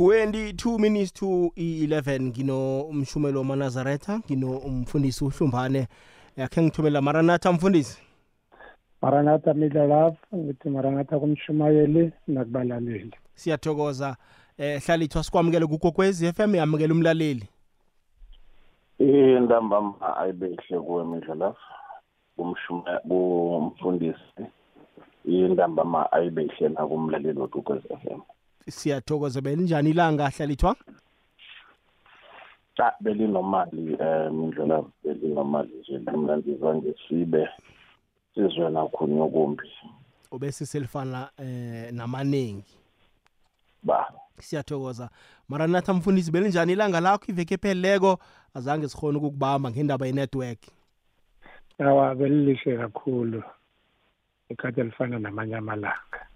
[0.00, 5.88] 22 minutes to 11 ngino umshumelo manazaretha ngino umfundisi uhlumbane
[6.36, 8.02] yakhe ngithumela maranatha mfundisi.
[9.02, 13.14] Maranatha midlalafu ngithi maranatha kumshumayeli nakubalaleli.
[13.34, 14.16] Siyathokoza.
[14.58, 17.48] Eh hlalithwa sikwamukele kukokwezi FM yamukela umlaleli.
[18.98, 21.60] Intambama ayibehle kuwe midlalafu
[22.36, 24.44] kumshuma kumfundisi.
[25.24, 28.20] Intambama ayibehle nakumlaleli wokukwezi FM
[28.70, 30.76] siyathokoza belinjani ilanga hlalithwa
[32.76, 35.98] cha belinomali um indlela belinomali nje.
[35.98, 37.48] Mna ndizange sibe
[38.34, 39.70] sizwe nakhunye okumbi.
[40.30, 42.74] Ubese selifana eh namaningi
[43.82, 44.12] ba.
[44.38, 45.10] Siyathokoza.
[45.48, 47.24] Mara maranatha mfundisi belinjani ilanga lakho?
[47.28, 48.18] Iveke epheleleko
[48.54, 50.58] azange sikhona ukukubamba ngendaba yenetwork
[51.78, 53.42] awa belilihle kakhulu.
[54.48, 56.29] Ikhathi elifana namanye amalanga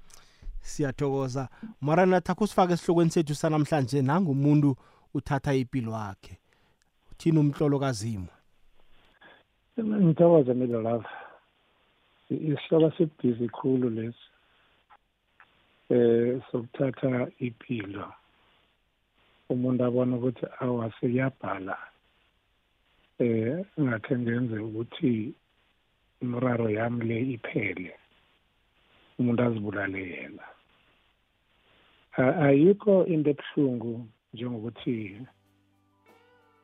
[0.65, 1.49] siyathokoza.
[1.81, 4.77] Maranatha kusifake esihlokweni sethu sanamhlanje nangumuntu
[5.15, 6.35] uthatha impilo yakhe
[7.11, 8.33] uthini umhlolo kazimo
[9.79, 11.09] ngithokoza mina love
[12.31, 14.27] isihloko sibhizi khulu lesi
[15.91, 18.07] eh sokuthatha impilo
[19.49, 21.77] umuntu abona ukuthi awa sekuyabhala
[23.19, 25.35] eh ngakhe ngenze ukuthi
[26.23, 27.93] imraro yami le iphele.
[29.19, 30.45] Umuntu azibulale yena.
[32.17, 35.27] Ayikho into ebuhlungu njengokuthi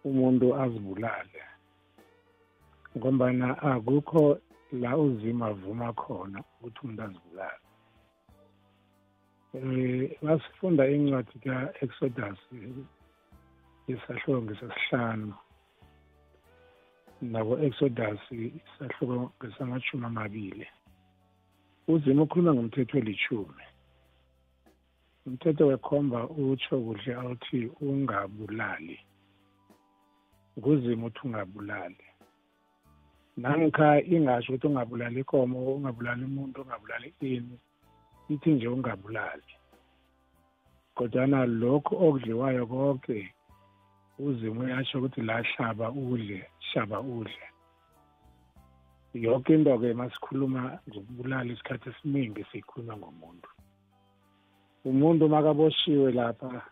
[0.09, 1.43] umuntu azibulale
[2.97, 4.39] ngombana akukho
[4.73, 7.67] la uzima avuma khona ukuthi umuntu azibulale.
[9.55, 12.41] Eh basifunda incwadi ka-exodus
[13.93, 15.35] isahluko ngesesihlanu
[17.33, 20.67] nako-exodus isahluko ngesamashumi amabili.
[21.89, 23.65] Uzima ukhuluma ngomthetho welithumi
[25.31, 28.99] umthetho wekhomba utsho kuhle awuthi ungabulali.
[30.63, 32.05] Kuzima ukuthi ungabulali.
[33.37, 37.59] Namkha ingasho ukuthi ungabulali ikomo ungabulali umuntu ungabulali ini
[38.29, 39.53] ithi nje ungabulali.
[40.95, 43.35] Kodwana lokhu okudliwayo konke
[44.19, 47.47] uzima uyasho ukuthi la hlaba udle shaba udle.
[49.15, 53.51] Yonke into-ke masikhuluma ngokubulala isikhathi esiningi siyikhuluma ngomuntu.
[54.85, 56.63] Umuntu makaboshiwe lapha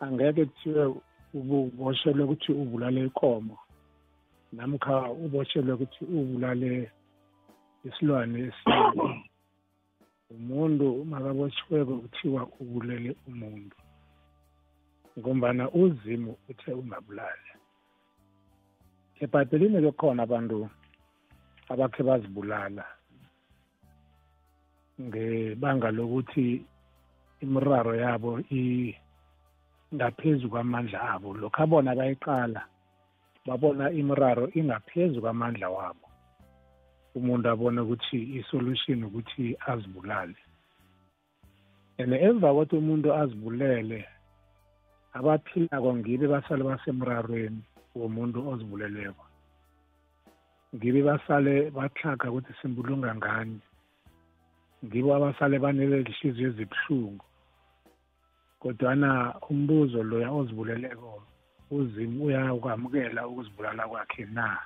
[0.00, 0.84] angeke kuthiwe
[1.34, 3.56] uboshelwe ukuthi ubulale ikomo.
[4.52, 6.90] Namkha uboshelwe ukuthi ubulale
[7.84, 9.08] isilwane esinye.
[10.30, 13.76] Umuntu makaboshiweko kuthiwa ubulele umuntu
[15.18, 17.50] ngombana uzimu uthe ungabulali.
[19.22, 20.68] Ebhayibhelini bekhona abantu
[21.72, 22.84] abakhe bazibulala
[25.00, 26.46] ngebanga lokuthi
[27.44, 31.34] imiraro yabo ingaphezu kwamandla abo.
[31.34, 32.62] Lokhu abona bayiqala
[33.46, 36.06] babona imiraro ingaphezu kwamandla wabo.
[37.14, 40.40] Umuntu abone ukuthi isolution ukuthi azibulale.
[41.98, 44.04] And emva kokuthi umuntu azibulele
[45.16, 47.62] abaphilako ngibe basale basemrarweni
[47.96, 49.24] womuntu ozibuleleko.
[50.74, 53.60] Ngibe basale bahlaga ukuthi simbulunga ngani.
[54.84, 57.24] Ngibo abasale banele ihliziyo ezibuhlungu.
[58.60, 59.10] Kodwana
[59.50, 61.22] umbuzo loya ozibuleleko
[61.70, 64.58] uzimu uyakwamukela ukuzibulala kwakhe na?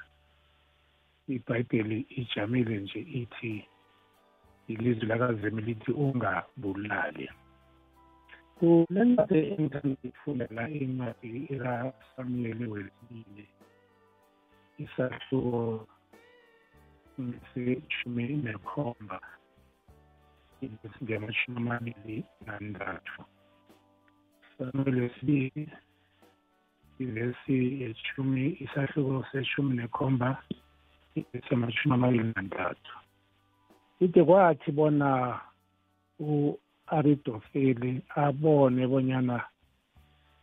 [1.29, 3.55] Ibhayibheli ijamile nje ithi
[4.69, 7.31] ilizwi lakazimu lithi ungabulali.
[8.59, 13.47] Kule ncwadi engithanda ukufundela incwadi ikasamuyeli wesibili
[14.79, 15.87] isahluko
[17.55, 19.21] seshumi nekhomba.
[21.03, 23.25] Ngemashumi amabili nantathu.
[24.59, 25.69] Samueli wesibili
[26.99, 30.43] ivesi yeshumi isahluko seshumi nekhomba
[31.15, 32.95] isamashumi amabili nantathu.
[34.01, 35.41] Ide kwathi bona
[36.21, 39.45] u-aridofeli abone bonyana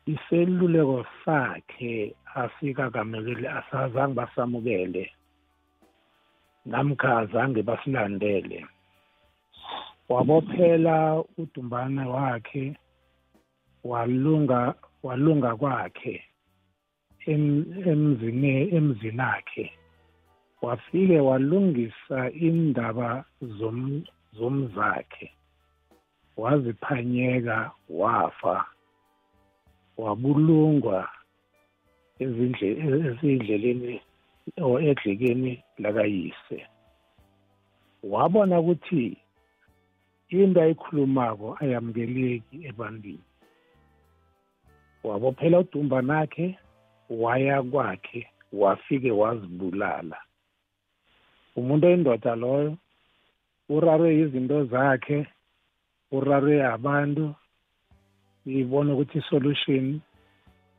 [0.05, 5.11] iseluleko sakhe asikakamekele asazange basamukele
[6.65, 8.65] namkha azange basilandele.
[10.09, 12.77] Wabophela udumbana wakhe
[13.83, 14.73] walunga
[15.03, 16.23] walunga kwakhe
[17.27, 19.65] emzini emzinakhe
[20.61, 25.31] wafike walungisa indaba zom zomzakhe.
[26.37, 28.65] Waziphanyeka wafa.
[29.97, 31.09] Wabulungwa
[32.19, 34.01] ezindleleni
[34.61, 36.67] or edlekeni lakayise.
[38.03, 39.17] Wabona ukuthi
[40.29, 43.23] into ayikhulumako ayamukeleki ebantwini.
[45.03, 46.59] Wabophela udumba nakhe
[47.09, 50.17] waya kwakhe wafike wazibulala.
[51.55, 52.77] Umuntu oyindoda loyo
[53.69, 55.27] urarwe izinto zakhe
[56.11, 57.35] urarwe abantu
[58.45, 60.01] ibona ukuthi isolution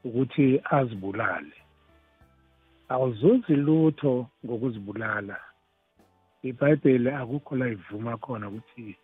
[0.04, 1.56] ukuthi azibulale.
[2.88, 5.36] Awuzuzi lutho ngokuzibulala.
[6.42, 8.96] Ibhayibheli akukho la ivuma khona ukuthi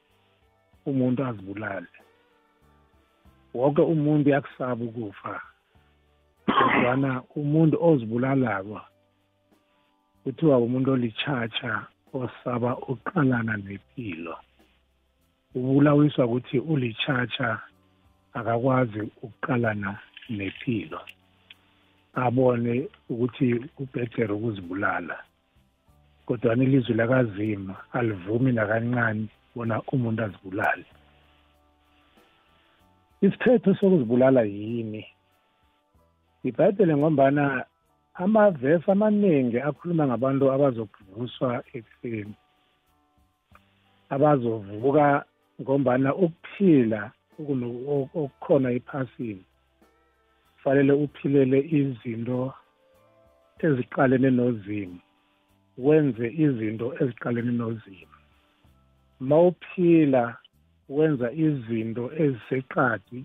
[0.87, 1.93] umuntu azibulale.
[3.55, 5.35] Wonke umuntu uyakusaba ukufa
[6.47, 7.11] kodwana
[7.41, 8.81] umuntu ozibulalako
[10.23, 11.73] kuthiwa umuntu olichacha
[12.21, 14.37] osaba uqalana nempilo
[15.55, 17.49] ubulawiswa ukuthi ulichacha
[18.39, 19.91] akakwazi ukuqalana
[20.37, 21.01] nempilo
[22.25, 23.47] abone ukuthi
[23.77, 25.17] kubhetere ukuzibulala
[26.27, 30.87] kodwa ilizwi lakazima alivumi nakancane bona umuntu azibulale.
[33.25, 35.03] Isithetho sokuzibulala yini?
[36.45, 37.65] Ibhayibhele ngombana
[38.15, 42.37] amavesi amaningi akhuluma ngabantu abazokuvuswa ekuseni
[44.15, 45.06] abazovuka
[45.61, 47.00] ngombana ukuphila
[47.41, 49.45] okukhona ephasini
[50.55, 52.41] kufanele uphilele izinto
[53.67, 55.00] eziqalene nozimo
[55.85, 58.13] wenze izinto eziqalene nozimo
[59.29, 60.37] ma uphila
[60.88, 63.21] wenza izinto eziseqadi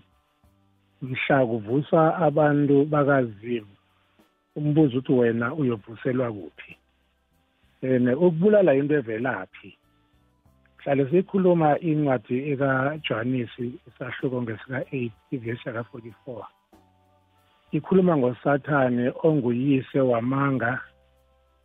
[1.02, 3.74] mhla kuvuswa abantu bakazimu.
[4.56, 6.72] Umbuzo ukuthi wena uyovuselwa kuphi?
[7.82, 9.70] And ukubulala into evelaphi?
[10.78, 16.44] Hlale sikhuluma incwadi ekaJohanesi isahluko ngesika-8 ivesi yaka-44
[17.72, 20.80] ikhuluma ngosathane onguyise wamanga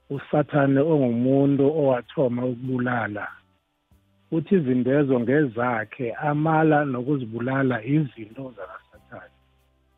[0.10, 3.28] usathane ongumuntu owathoma ukubulala.
[4.32, 9.36] Uthi izindezo ngezakhe amala nokuzibulala izinto zakasathane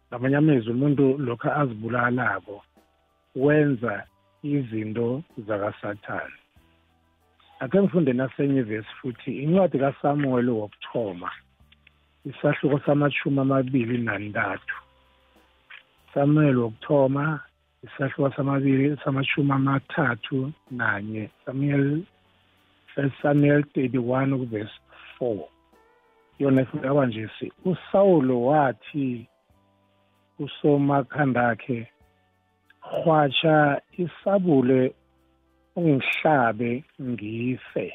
[0.10, 2.64] ngamanye amezwi umuntu lokhu azibulalako
[3.36, 3.94] wenza
[4.44, 6.40] izinto zakasathane
[7.60, 11.32] ake ngifunde nasenyuvesi futhi incwadi kasamuweli wokuthoma
[12.30, 14.76] isahluko samashumi amabili nantathu.
[16.14, 17.40] Samuel wokuthoma
[17.84, 22.02] isahluko samabili samashumi amathathu nanye samuel
[22.98, 24.80] first samuel 31 ukuvesi
[25.20, 25.40] 4
[26.40, 29.28] yona ifika kanje si usawulo wathi
[30.40, 31.88] usomakhandakhe
[32.82, 34.96] hwatsha isabule
[35.76, 37.94] ungihlabe ngife.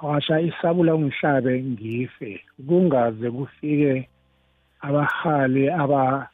[0.00, 2.44] Hwasha isabula ungihlabe ngife.
[2.66, 4.08] Kungaze kufike
[4.80, 6.28] abahali aba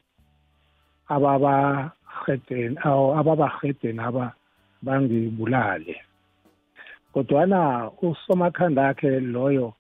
[1.09, 4.35] ababahedeni aw ababahedeni aba
[4.85, 5.97] bangibulale.
[7.13, 9.73] Kodwana usomakhanda akhe loyo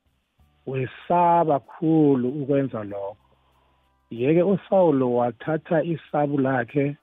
[0.67, 3.17] wesaba khulu ukwenza lokho.
[4.11, 6.97] Yeke uSawulo wathatha isabu lakhe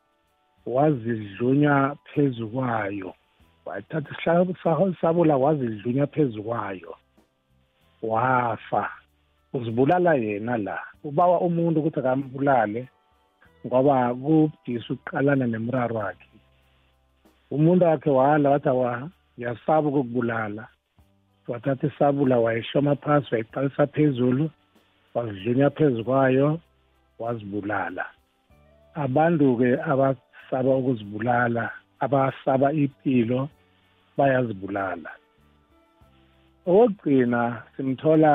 [0.65, 3.13] wazidlunya phezu kwayo.
[3.65, 4.45] Wathatha
[4.92, 6.95] isabula wazidlunya phezu kwayo.
[8.01, 8.89] Wafa.
[9.53, 10.80] Uzibulala yena la.
[11.03, 12.88] Ubawa umuntu ukuthi akambulale
[13.68, 16.31] ngoba kubudisa ukuqalana nemraro wakhe.
[17.51, 20.68] Umuntu wakhe wala wathi awa ngiyasaba ukukubulala.
[21.48, 24.50] Wathatha isabula wayihloma phasi wayiqalisa phezulu
[25.13, 26.59] wazidlunya phezu kwayo
[27.19, 28.05] wazibulala.
[28.93, 33.50] Abantu-ke abasaba ukuzibulala abasaba impilo
[34.17, 35.12] bayazibulala.
[36.65, 38.34] Okugcina simthola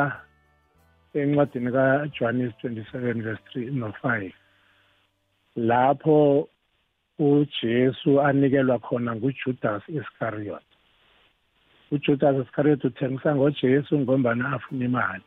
[1.14, 4.32] encwadini kaJohannes 27 verse 3 no 5
[5.56, 6.48] lapho
[7.18, 10.62] uJesu anikelwa khona nguJudas Iscariot
[11.90, 15.22] uJudas Iscariot uthengisa ngoJesu ngombana afuna imali.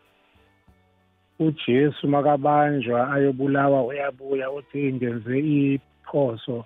[1.40, 6.66] uJesu makabanjwa ayobulawa uyabuya uthi ngenze iphoso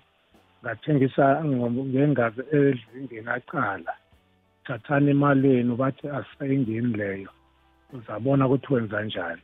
[0.62, 3.94] ngathengisa ngengazi ezingeni acala.
[4.64, 7.30] Thathani imali yenu bathi asayingeni leyo.
[7.92, 9.42] Uzabona ukuthi wenza njani.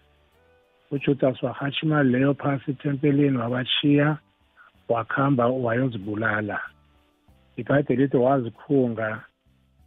[0.91, 4.19] Ujudas wahatsha imali leyo phasi ethempelini wabashiya
[4.91, 6.61] wakuhamba wayozibulala.
[7.57, 9.23] Ibhayibheli lithi wazikhunga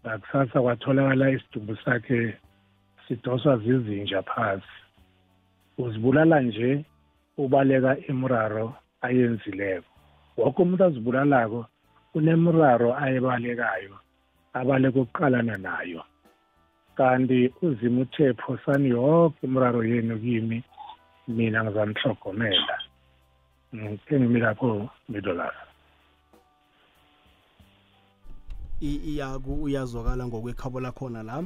[0.02, 2.38] ngakusasa kwatholakala isidumbu sakhe
[3.08, 4.76] sidoswa zizinja phasi.
[5.78, 6.86] Uzibulala nje
[7.38, 9.90] ubaleka imraro ayenzileko.
[10.38, 11.66] Wonke umuntu azibulalako
[12.14, 13.96] unemraro ayebalekayo
[14.54, 16.04] abaleka ukuqalana nayo.
[16.96, 20.64] Kanti uzima uthe phosani yonke imraro yenu kimi
[21.28, 22.83] mina ngizanihlogomela
[23.76, 25.54] ngithe ngimi lapho midollar
[28.82, 31.44] iyaku uyazwakala ngokwekhabo lakhona la.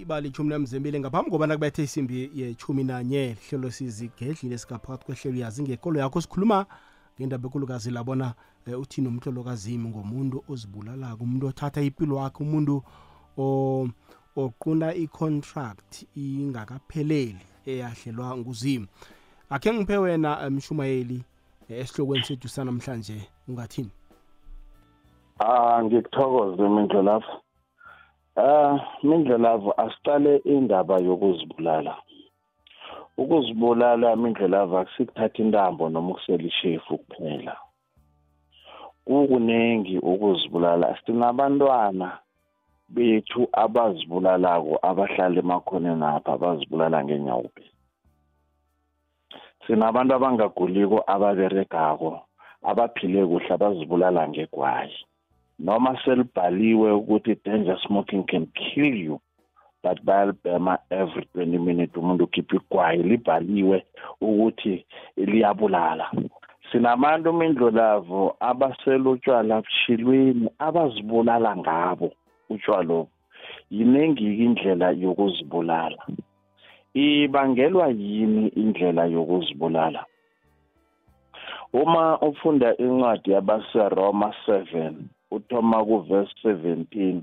[0.00, 6.00] Ibali ichumi namzembile ngaphambi kobana kubethe isimbi yechumi nanye hlelo sizigedlile singaphakathi kwehlelo yazi ngekolo
[6.00, 6.66] yakho sikhuluma
[7.18, 8.34] ngendaba ekulukazi labona
[8.66, 12.82] eh, uthini umhlolokazimi ngomuntu ozibulalako umuntu othatha impilo wakhe umuntu
[13.38, 13.88] o-
[14.36, 18.86] oqunda i-contract ingakapheleli eyahlelwa nguzimu.
[19.54, 21.24] Akhe ngiphe wena eh, mshumayeli
[21.68, 23.16] eh, esihlokweni sethu sanamhlanje
[23.48, 23.90] ungathini
[25.38, 27.32] Ah ngikuthokoze mindlelavu.
[28.36, 31.96] Ah mindlelavu asiqale indaba yokuzibulala.
[33.16, 37.56] Ukuzibulala mindlelavu akusikuthatha intambo noma ukusela ishefu kuphela.
[39.04, 40.98] Kukunengi ukuzibulala.
[41.06, 42.08] Sinabantwana
[42.88, 47.71] bethu abazibulalako abahlala emakhoneni apha abazibulala ngenyawupe.
[49.66, 52.10] Sinabantu abangaguliko ababeregako
[52.70, 54.96] abaphile kuhle abazibulala ngegwayi.
[55.64, 59.20] noma selibhaliwe ukuthi danger smoking can kill you
[59.82, 63.84] but bayalibhema every 20 minutes umuntu ukhipha igwayi libhaliwe
[64.20, 64.84] ukuthi
[65.16, 66.10] liyabulala.
[66.72, 72.08] Sinabantu mindlolavu abasela utshwala bushilweni abazibulala ngabo
[72.50, 73.10] utshwalobu
[73.70, 76.02] yiningi-ke indlela yokuzibulala.
[76.94, 80.04] Ibangelwa yini indlela yokuzibulala?
[81.72, 84.92] Uma ufunda incwadi yabaseroma 7
[85.30, 87.20] uthoma kuverse 17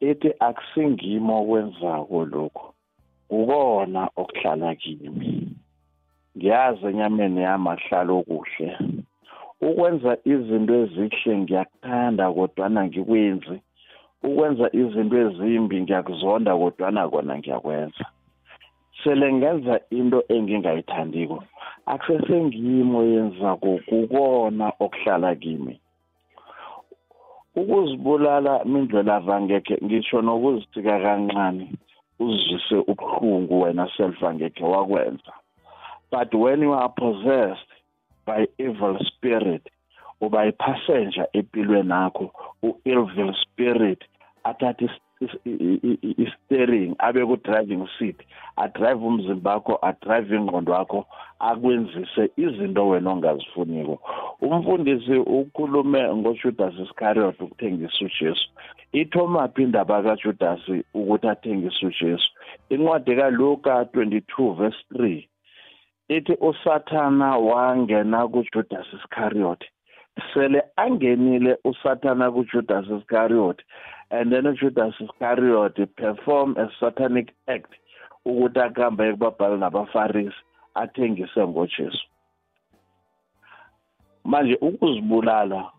[0.00, 2.66] ethi akusingimo okwenzako lokho
[3.28, 5.30] kukona okuhlala kimi.
[6.36, 8.68] Ngiyazi enyameni yami ahlala okuhle.
[9.66, 13.56] Ukwenza izinto ezihle ngiyakuthanda kodwana ngikwenzi
[14.26, 18.04] ukwenza izinto ezimbi ngiyakuzonda kodwana kona ngiyakwenza.
[19.04, 21.44] Sele ngenza into engingayithandiko.
[21.86, 25.80] Akusesengimo yenzako kukona okuhlala kimi.
[27.56, 31.72] Ukuzibulala mindlelava ngekhe ngisho nokuzithika kancane
[32.18, 35.32] uzwise ubuhlungu wena self angekhe wakwenza.
[36.10, 37.70] But when you are possessed
[38.26, 39.68] by evil spirit
[40.20, 42.32] uba ipassenger empilweni yakho
[42.62, 44.00] u-evil spirit
[44.44, 44.90] athathe
[46.22, 48.18] i-steering abe ku-driving seat
[48.56, 51.06] adrive umzimba wakho adrive ingqondo wakho
[51.38, 53.98] akwenzise izinto wena ongazifuniko.
[54.40, 58.48] Umfundisi ukhulume ngojudas iscariot ukuthengisa ujesu.
[58.92, 62.28] Ithomaphi indaba kajudasi ukuthi athengise ujesu?
[62.68, 65.28] Incwadi kaluka 22 verse 3
[66.08, 69.64] ithi usathana wangena kujudas iscariot
[70.34, 73.62] sele angenile usathana kujudas iscariot
[74.10, 77.72] and then ujudas iscariot perform a satanic act
[78.24, 80.36] ukuthi akuhambe kubabhali nabafarisi
[80.74, 82.06] athengise ngojesu.
[84.24, 85.70] Manje ukuzibulala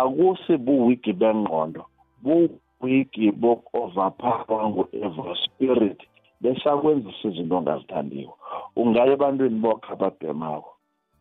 [0.00, 1.86] akusi buwigi bengqondo
[2.22, 6.00] buwigi boku-overpower ngu-evil spirit
[6.40, 8.38] besakwenzisa izinto ongazithandiwo
[8.76, 10.70] ungaya ebantwini bokho ababhemako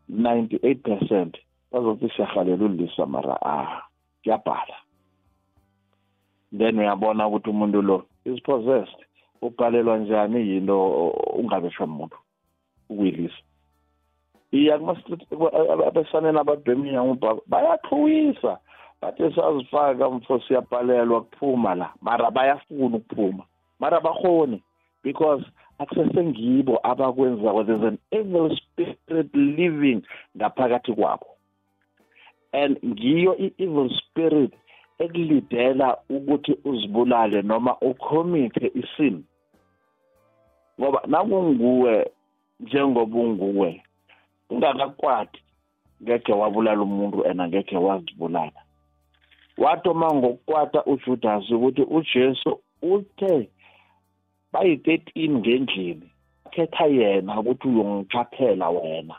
[0.09, 1.37] ninety-eight percent
[1.71, 3.83] bazothi siyahalela ulisa mara ah
[4.23, 4.75] kuyabhala.
[6.57, 9.05] Then uyabona ukuthi umuntu lo is possessed.
[9.41, 12.17] Ubhalelwa njani yinto ungabeshwa muntu
[12.89, 13.43] ukuyilisa
[14.51, 14.79] iya
[15.87, 17.03] abesaneni ababhemiya
[17.47, 18.59] bayaqhuwisa
[19.01, 21.93] bathi sazifaka mfo siyabhalelwa kuphuma la.
[22.01, 23.43] Mara bayafuna ukuphuma.
[23.79, 24.63] Mara bahoni
[25.03, 25.43] because
[25.79, 27.63] akusesengibo abakwenzako.
[27.63, 30.01] There's an evil spirit living
[30.37, 31.36] ngaphakathi kwabo.
[32.53, 34.53] And ngiyo i-evil spirit
[34.99, 39.23] ekulidela ukuthi uzibulale noma ukhomithe isin
[40.79, 42.11] ngoba nakunguwe
[42.59, 43.83] njengoba unguwe
[44.49, 45.41] ungakakwati
[46.03, 48.61] ngekhe wabulala umuntu and angekhe wazibulala.
[49.57, 53.49] Watoma ngokukwata uJudas ukuthi uJesu uthe
[54.53, 56.11] bayi-13 ngendlini
[56.51, 59.15] khetha yena ukuthi uyongichaphela wena.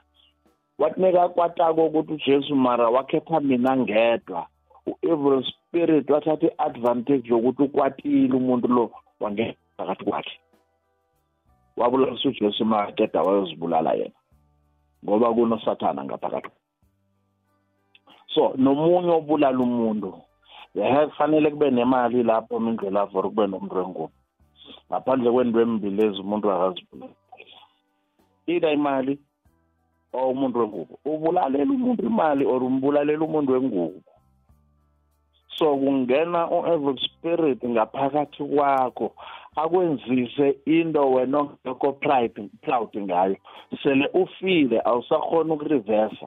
[0.79, 4.47] Wathi nekakwatako ukuthi ujesu mara wakhetha mina ngedwa.
[4.87, 10.41] U-evil spirit wathatha i-advantage yokuthi ukwatile umuntu lo wangena phakathi kwakhe.
[11.77, 14.19] Wabulalisa ujesu makeda wayozibulala yena
[15.05, 16.49] ngoba kunosathana ngaphakathi.
[18.35, 20.21] So nomunye obulala umuntu
[20.75, 24.11] yehe kufanele kube nemali lapho mindlela for kube nomuntu wengubo.
[24.91, 27.15] Ngaphandle kwento embili ezi umuntu akazibulala.
[28.47, 29.28] Ida imali or
[30.27, 34.01] umuntu wengubo ubulalela umuntu imali or umbulalela umuntu wengubo.
[35.59, 39.13] So kungena u-evil spirit ngaphakathi kwakho
[39.57, 41.93] akwenzise into wena ongekho
[42.63, 43.37] proud ngayo.
[43.83, 46.27] Sele ufile awusakhona ukureversa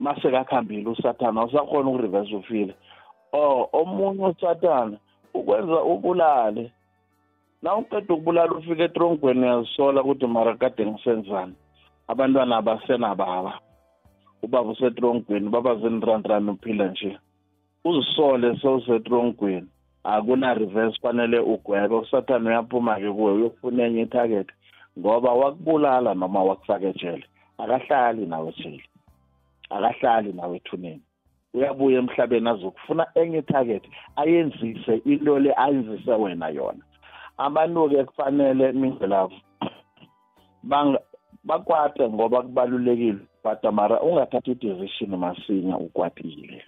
[0.00, 2.74] mase kakhambile usathana awusakhona ukureversa ufile.
[3.32, 4.98] Or omunye usathana
[5.34, 6.72] ukwenza ubulale.
[7.62, 11.54] Na uqeda ukubulala ufika etrongweni uyazisola ukuthi mara kade ngisenzani.
[12.08, 13.60] Abantwana abasenababa
[14.42, 17.18] ubaba usetrongweni baba zinirandrani uphila nje.
[17.84, 19.68] Uzisole sewusetrongweni.
[20.04, 24.48] Akuna-reverse fanele ugwebe usathane uyaphuma-ke kuwe uyokufuna enye itarget.
[24.98, 27.24] Ngoba wakubulala noma wakufaka ejele
[27.58, 28.84] akahlali nawe ejele
[29.70, 31.02] akahlali nawe ethuneni.
[31.54, 33.84] Uyabuya emhlabeni azokufuna enye itarget
[34.16, 36.84] ayenzise into le ayenzise wena yona.
[37.38, 39.34] Abantu-ke kufanele mindlelavo
[41.46, 46.64] bakwate ngoba kubalulekile but mara ungathathi i-decision masinya ukwatile.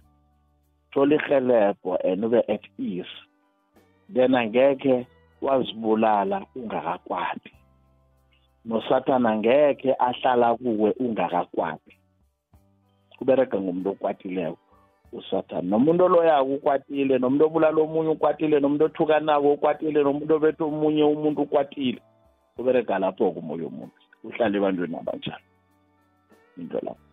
[0.93, 3.15] Thola ihelebho and ube at ease.
[4.15, 5.07] Then angekhe
[5.43, 7.53] wazibulala ungakakwati.
[8.65, 11.99] Nosathana ngekhe ahlala kuwe ungakakwati.
[13.19, 14.59] Kuberega ngomuntu okwatileko
[15.13, 15.69] usathane.
[15.69, 22.01] Nomuntu oloyako ukwatile nomuntu obulala omunye ukwatile nomuntu othukanako ukwatile nomuntu obethe omunye umuntu ukwatile
[22.57, 25.47] kuberega lapho-ke umoya omuntu uhlala ebantwini abanjalo
[26.57, 27.09] into lapho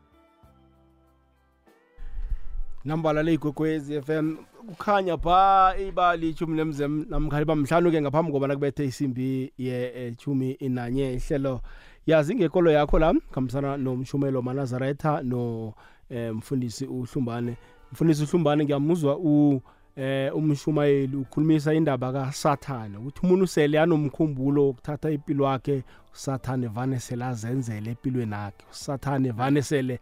[2.85, 8.85] nambala le igwegwezi FM kukhanya pha ibali ichumi lemzem namkhali bamhlanu ke ngaphambi kobana kubethe
[8.85, 11.61] isimbi ye-chumi inanye ihlelo.
[12.05, 15.73] Yazi ngekolo yakho la khambisana nomshumelo manazaretha no
[16.09, 17.57] eh, mfundisi uhlumbane.
[17.91, 19.61] Mfundisi uhlumbane ngiyamuzwa u
[19.95, 25.83] eh umshumayeli ukhulumisa indaba kaSathane ukuthi umuntu sele anomkhumbulo ukuthatha impilo yakhe
[26.15, 28.65] usathane vane sele azenzele empilweni yakhe.
[28.71, 29.99] usathane vane sele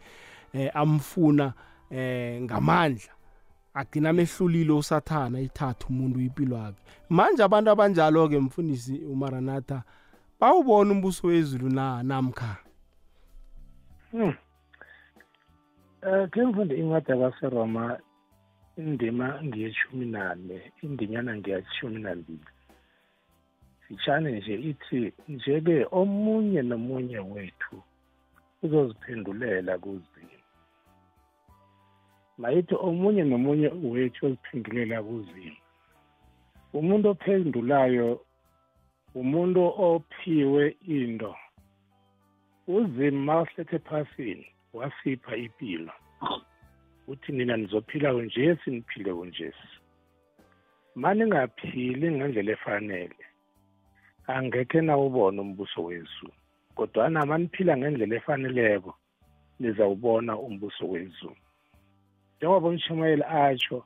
[0.53, 1.53] eh amfuna
[1.91, 3.13] eh ngamandla.
[3.73, 6.81] Agcina amehlulile usathana ithatha umuntu impilo yakhe.
[7.09, 9.83] Manje abantu abanjalo ke mfundisi umaranatha
[10.39, 12.57] bawubona umbuso wezulu na namkha?
[14.11, 14.33] Hmm.
[16.01, 17.99] eh ke mfundi incwadi yabaseroma
[18.77, 22.52] indima ngiyeshumi nane indinyana ngiyashumi nambili.
[23.93, 27.75] Fitshane nje ithi njeke omunye nomunye wethu
[28.63, 30.39] uzoziphendulela kuzimo
[32.37, 35.61] mayithi omunye nomunye wethu oziphendulela kuzimo
[36.73, 38.09] umuntu ophendulayo
[39.21, 40.63] umuntu ophiwe
[40.97, 41.35] into
[42.75, 45.93] uzima mawuhlethe phasini wasipha impilo
[47.07, 49.69] uthi nina nizophila nje siniphile kunjesi
[50.95, 53.23] maningaphili ngendlela efanele
[54.27, 56.33] angekhe nawubona umbuso wezulu
[56.75, 58.91] kodwana maniphila ngendlela efaneleko
[59.59, 61.35] nizawubona umbuso wezulu.
[62.37, 63.79] Njengoba umshumayeli atsho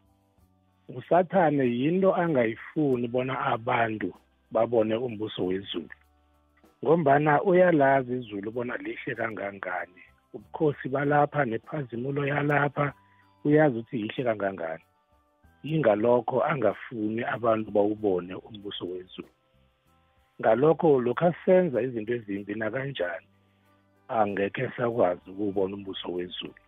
[0.98, 4.10] usathane yinto angayifuni bona abantu
[4.52, 5.96] babone umbuso wezulu
[6.84, 10.02] ngombana uyalazi izulu bona lihle kangangani.
[10.34, 12.94] Ubukhosi balapha nephazimulo yalapha
[13.46, 14.86] uyazi ukuthi yihle kangangani.
[15.64, 19.37] Yingalokho angafuni abantu bawubone umbuso wezulu.
[20.42, 23.28] Ngalokho lokhu asenza izinto ezimbi nakanjani?
[24.08, 26.62] Angekhe sakwazi ukuwubona umbuso wezulu.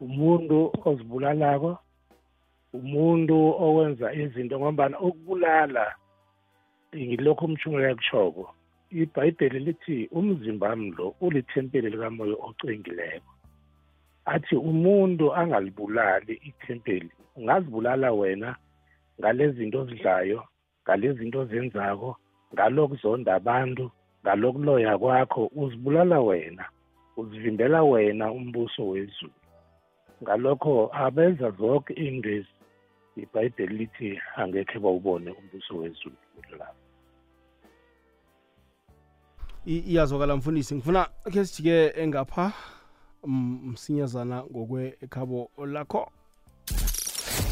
[0.00, 1.78] Umuntu ozibulalako
[2.78, 5.84] umuntu owenza izinto ngombana ukubulala
[6.96, 8.44] ngilokho umtshumela yakushoko
[9.02, 13.32] ibhayibheli lithi umzimba wami lo ulithempeli likamoya ocengileko.
[14.24, 18.56] Athi umuntu angalibulali ithempeli ungazibulala wena
[19.20, 20.40] ngalezi zinto ozidlayo
[20.82, 22.16] ngalezi zinto ozenzako
[22.54, 23.84] ngalokuzonda abantu
[24.22, 26.64] ngalokuloya kwakho uzibulala wena
[27.16, 29.38] uzivimbela wena umbuso wezulu.
[30.22, 32.54] Ngalokho abenza zonke indwezi
[33.22, 36.16] ibhayibheli lithi angekhe bawubone umbuso wezulu
[36.58, 36.84] lapho
[39.66, 42.52] iyazwakala mfundisi ngifuna ke sijike engapha
[43.26, 46.12] msinyazana ngokwekhabo lakho.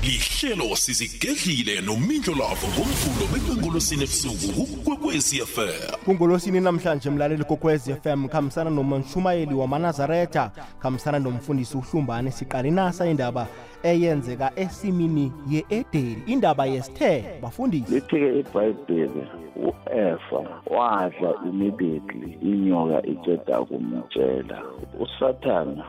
[0.03, 8.71] Lihlelo sizigedlile nomindlo lavo ngomvulo bekwengolosini ebusuku kukwekwezi fm kungolosini namhlanje mlaleli kokwezi fm khambisana
[8.71, 10.51] nomanshumayeli wamanazaretha
[10.83, 13.47] khambisana nomfundisi uhlumbane siqalinasa indaba
[13.83, 17.95] eyenzeka esimini ye-edeni indaba yesithe bafundisi.
[17.95, 19.23] Lithi-ke ibhayibheli
[19.57, 24.59] u-efa wadla immediately inyoka iceda kumtshela
[25.01, 25.85] usathana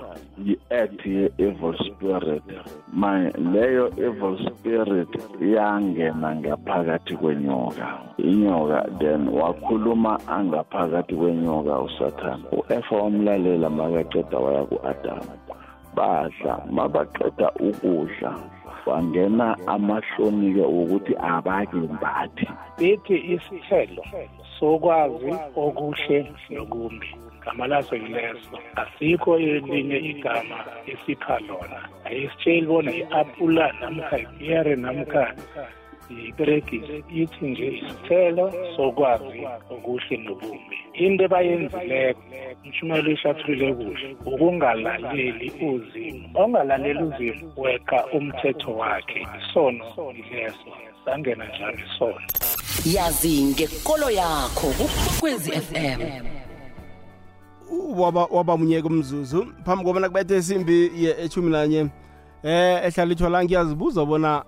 [0.45, 2.43] yi-act ye-evil spirit.
[2.93, 5.09] Manje leyo evil spirit
[5.41, 7.87] yangena ngaphakathi kwenyoka.
[8.17, 15.31] Inyoka then wakhuluma angaphakathi kwenyoka usathana u-efa wamlalela makaceda waya ku-adamu
[15.95, 18.31] badla mabaqeda ukudla
[18.85, 24.03] wangena amahloni-ke wokuthi abake mbathi lithi isithelo
[24.59, 26.17] sokwazi okuhle
[26.49, 27.09] nokumbi.
[27.41, 30.57] Igama laso yileso asikho elinye igama
[30.91, 31.79] esipha lona.
[32.05, 35.33] Ayisitsheli bona i-apula namkha ipiyere namkha
[36.09, 42.21] iperegisi ithi nje isithelo sokwazi okuhle nobubi into ebayenzileko
[42.65, 46.25] umshumelo ishathulile kuhle ukungalaleli uzimo.
[46.35, 49.85] Ongalaleli uzimo weqa umthetho wakhe isono
[50.19, 50.69] ileso
[51.05, 52.27] sangena njalo isono.
[52.95, 56.01] Yazi ngekolo yakho kukwekwezi fm
[57.95, 60.91] waba waba munyeke umzuzu phambi kobana kubethe isimbi
[61.23, 61.87] eshumi nanye
[62.43, 64.43] eh ehlalithwa la ngiyazibuza bona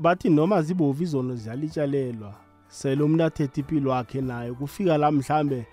[0.00, 2.34] bathi noma zibovu izono ziyalitshalelwa
[2.68, 5.66] sele umuntu athethe impilo wakhe naye kufika la mhlambe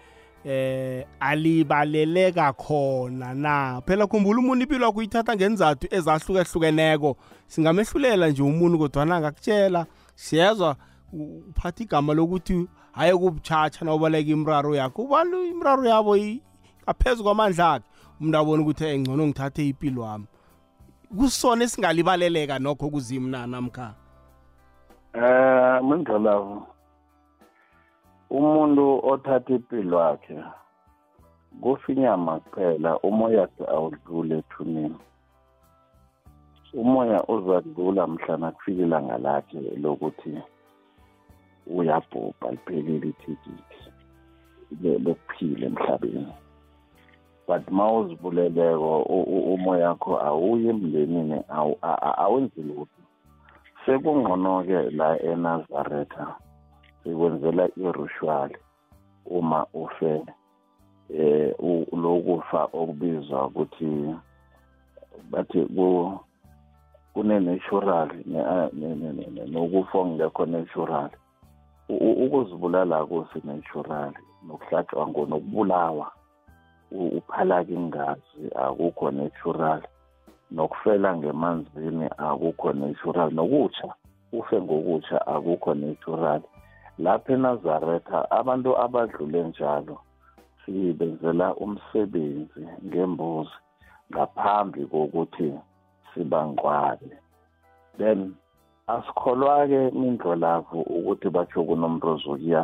[0.46, 3.82] eh alibaleleka khona na?
[3.86, 9.86] Phela khumbula umuntu impilo yakho uyithatha ngenzathu ezahlukehlukeneko singamehlulela nje umuntu kodwana angakutshela.
[10.16, 10.76] Siyezwa
[11.14, 15.02] uphatha igama lokuthi haye kubutshatsha nawubaleka imraro yakho.
[15.02, 16.18] Ubani imraro yabo
[16.84, 17.86] ngaphezu kwamandla akhe.
[18.20, 20.26] Umuntu abona ukuthi engcono ngithathe impilo wami
[21.18, 24.03] kusona esingalibaleleka nokho kuzimu na namkha?
[25.15, 26.58] Eh mindlolavu
[28.38, 30.38] umuntu othatha impilo yakhe
[31.62, 34.99] kufinyama kuphela umoya wakhe awudlule ethuneni.
[36.73, 40.34] Umoya uzadlula mhlana kufika ilanga lakhe lokuthi
[41.78, 43.82] uyabhubha liphelile ithikithi
[45.06, 46.34] lokuphila emhlabeni.
[47.47, 49.02] But ma uzibuleleko
[49.54, 51.38] umoya wakho awuyi emndenini
[52.23, 53.03] awenzi lutho.
[53.86, 56.36] Sekungcono-ke la enazaretha
[57.04, 58.58] sikwenzela irushwali
[59.26, 60.22] uma ufe
[61.10, 61.54] eh
[62.04, 64.15] lokufa okubizwa ukuthi
[65.32, 66.19] bathi ku
[67.13, 68.10] kune-natural
[69.54, 71.10] nokufa okungekho natural.
[71.89, 74.13] Ukuzibulala kusi-natural
[74.48, 76.08] nokuhlatshwa ngonokubulawa
[76.91, 79.82] uphalaka ingazi akukho natural.
[80.54, 83.89] Nokufela ngemanzini akukho natural nokutsha
[84.38, 86.42] ufe ngokutsha akukho natural.
[87.00, 89.98] Lapha enazaretha abantu abadlule njalo
[90.66, 93.58] sibenzela umsebenzi ngembuzi
[94.12, 95.48] ngaphambi kokuthi
[96.13, 97.10] sibangcwabe
[97.98, 98.20] then
[98.88, 102.63] asikholwa-ke mindlolavu ukuthi batsho kunomuntu ozokuya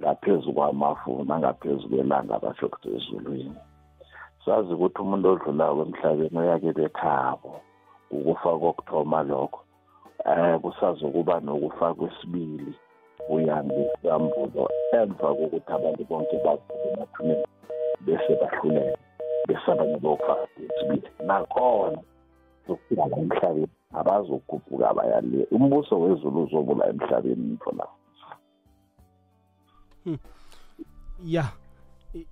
[0.00, 3.58] ngaphezu kwamafu nangaphezu kwelanga ukuthi ezulwini.
[4.48, 7.60] Sazi ukuthi umuntu odlulayo emhlabeni uyake bekhabo
[8.10, 9.60] ukufa kokuthoma lokho.
[10.24, 12.72] Um kusazokuba nokufa kwesibili
[13.28, 17.46] uyangesambulo emva kokuthi abantu bonke bavuke emathuneni
[18.04, 18.98] bese bahluleka
[19.46, 21.08] bese abanye bokufa kwesibili.
[21.26, 22.00] Nakhona
[22.66, 27.86] sokufika la emhlabeni abazoguquka bayale umbuso wezulu uzobula emhlabeni nitho la.
[31.24, 31.44] Ya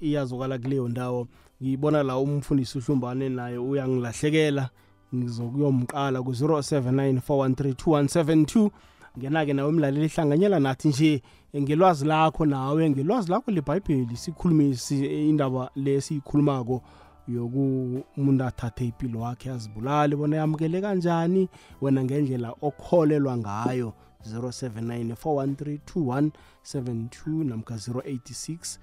[0.00, 1.26] iyazokala kuleyo ndawo.
[1.62, 4.70] Ngibona la umfundisi uhlumbane naye uyangilahlekela
[5.14, 8.70] ngizokuyomqala ku-079 413
[9.18, 11.22] ngena-ke nawe emlaleli hlanganyela nathi nje
[11.56, 16.82] ngelwazi lakho nawe ngelwazi lakho lebhayibheli sikhulumisi indaba le siyikhulumako
[17.28, 21.48] yoku umuntu athathe impilo wakhe azibulale bona yamukele kanjani?
[21.80, 23.92] Wena ngendlela okholelwa ngayo
[24.26, 26.30] 079 413
[26.64, 28.78] 2172 namkha 086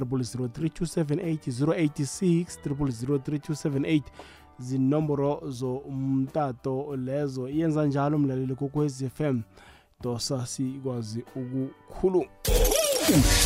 [0.00, 4.02] 0003278 086 0003278
[4.58, 7.48] zinomboro zomtato lezo.
[7.48, 9.40] Yenza njalo mlaleli kokwezi FM
[10.02, 12.26] dosa sikwazi ukukhuluma.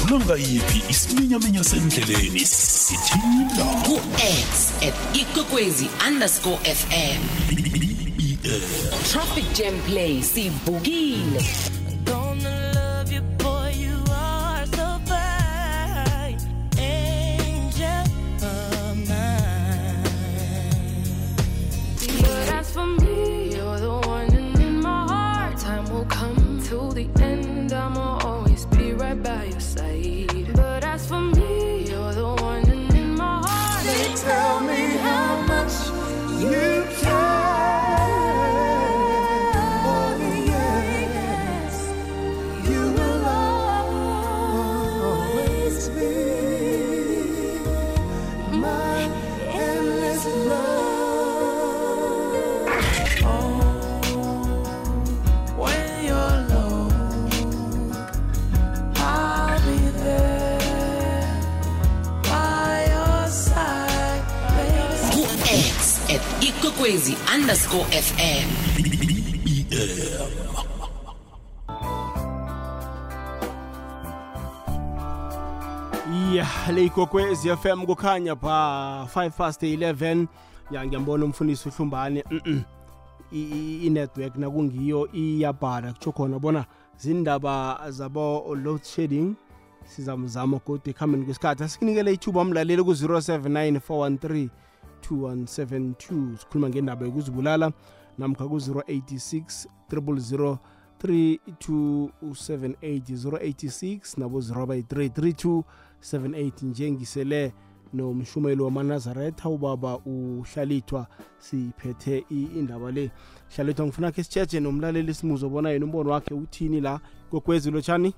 [0.04, 2.40] Udlula ngayiphi isiminyaminya sendleleni?
[2.40, 7.20] Sithinda ku-x at ikwekwezi underscore fm
[9.12, 11.44] traffic jam play sivukile
[66.82, 68.48] ikwekwezi underscore fm
[76.34, 80.26] ya le ikokwezi FM kukhanya pha 5 past 11
[80.70, 82.62] ya ngiyambona umfundisi uhlumbane mm
[83.32, 86.64] i- i-network nakungiyo iyabhala kutsho khona bona
[86.98, 89.34] zindaba zabo load shedding
[89.84, 91.64] sizamzama kodwa ekuhambeni kwesikhathi.
[91.64, 94.48] Asikunikele ithuba umlaleli ku-079 413
[95.10, 97.72] 2172 sikhuluma ngendaba yokuzibulala
[98.18, 100.56] namkha ku-086 000
[101.02, 105.62] 3278 086 nabo 083
[106.02, 107.52] 3278 njengisele
[107.94, 111.06] nomshumeli wamanazaretha ubaba uhlalithwa
[111.38, 113.10] siphethe indaba le.
[113.56, 117.00] Hlalithwa ngifuna khe sitshetshe nomlaleli simuzo bona yena umbono wakhe uthini la?
[117.30, 118.14] Kokwezi lotshani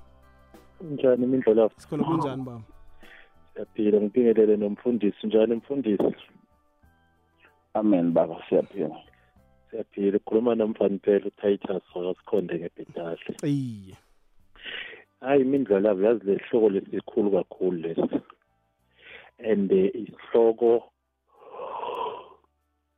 [0.91, 2.61] njani imindlolavu sikhona kunjani baba?
[3.53, 6.03] Siyaphila ngibingelele nomfundisi njani mfundisi
[7.75, 8.95] amen baba siyaphila.
[9.69, 13.95] Siyaphila ukhuluma nomfani phela utitus wakasikhonde ngebhetahle iye
[15.19, 18.19] hayi imindlolavu yazi le hloko lesikhulu kakhulu lesi.
[19.39, 20.83] And eh, isihloko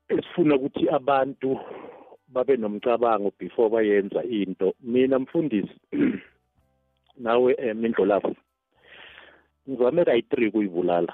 [0.09, 1.59] esifuna ukuthi abantu
[2.27, 4.73] babe nomcabango before bayenza into.
[4.81, 5.75] Mina mfundisi
[7.23, 8.35] nawe eh, mindlolavu
[9.69, 11.13] ngizame kayi-three kuyibulala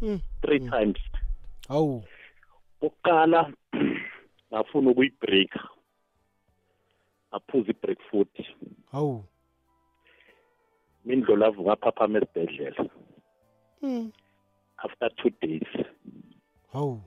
[0.00, 0.98] Hmm, three times.
[1.68, 2.04] Hawu
[2.80, 3.52] okokuqala
[4.52, 5.60] ngafuna ukuyibreaka
[7.30, 8.44] ngaphuza ibreak futhi
[8.92, 9.24] hawu
[11.04, 12.84] mindlolavu ngaphaphama esibhedlela.
[13.80, 14.12] Hmm,
[14.84, 15.68] after two days.
[16.72, 17.00] Hawu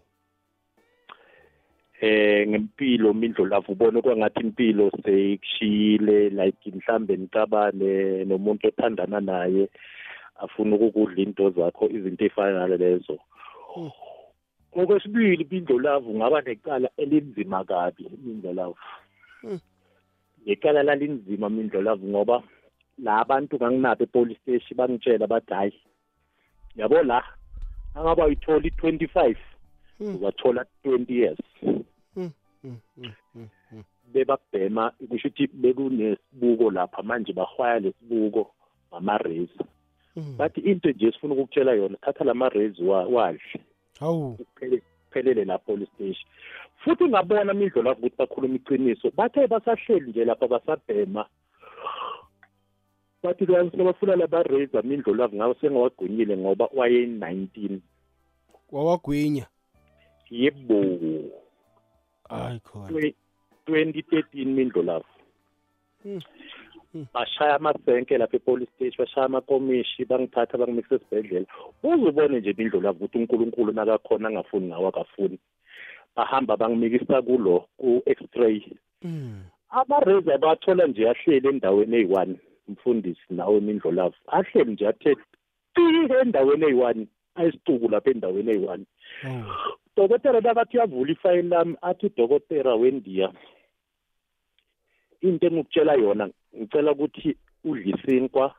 [2.02, 9.70] eh ngempilo mindlolavu ubone kwangathi impilo seyikushiyile like mhlambe nicabane nomuntu othandana naye
[10.36, 13.17] afuna ukukudla into zakho izinto ey'fana nalezo.
[14.75, 14.84] Mm.
[14.84, 18.75] okwesibili mindlolavu ngaba necala elinzima kabi mindlolavu
[19.43, 19.60] Mm.
[20.45, 22.43] necala lalinzima mindlolavu ngoba
[22.97, 25.73] la bantu nganginabo epolice station bangitshela bathi hayi
[26.75, 27.23] yabo la
[27.95, 29.38] angaba uyithola i-twenty five
[29.99, 32.30] Hmm, uzathola twenty years hmm, hmm,
[32.62, 32.77] hmm,
[33.34, 33.84] hmm, hmm.
[34.13, 38.53] bebabhema kusho ukuthi bekunesibuko lapha manje bahwaya lesibuko
[38.93, 39.60] ngamarezi
[40.13, 43.41] Hmm, bathi into nje esifuna ukukutshela yona thatha la marezi wa- wadle
[44.00, 44.38] hawu.
[44.38, 46.26] Kuphele- kuphelele la police station.
[46.84, 51.26] Futhi ngabona mindlo lapho ukuthi bakhuluma iqiniso bathe basahleli nje lapha basabhema.
[53.24, 57.82] Bathi kanti sebafuna labareza mindlo lavo ngabe sengawagwinyile ngoba waye-nineteen.
[58.72, 59.46] Wawagwinya.
[60.30, 60.80] Yebo.
[62.30, 62.88] Hayi khona.
[62.90, 63.16] Twe-
[63.68, 65.06] 2013 mindlo lavo
[66.04, 66.12] Hmm.
[66.14, 66.22] Hmm.
[67.13, 71.45] Bashaya amasenke lapha epolice station bashaya amakomishi bangithatha bangimikisa esibhedlela.
[71.84, 75.39] Uzubone nje mindlo lavo ukuthi unkulunkulu nakakhona angafuni ngawo akafuni.
[76.15, 78.62] Bahamba bangimikisa kulo ku-x-ray.
[79.02, 82.36] Hmm, amareza bathola nje ahleli endaweni eyi-one
[82.67, 85.15] mfundisi nawe mindlo lavo ahleli nje athe
[85.76, 85.82] ti
[86.21, 88.86] endaweni eyi-one ayisicuku lapha endaweni eyi-one.
[89.21, 93.32] Hawu dokotela nakathi uyavula ifayili lami athi udokotela wendiya.
[95.21, 98.56] Into engikutshela yona ngicela ukuthi udle isinkwa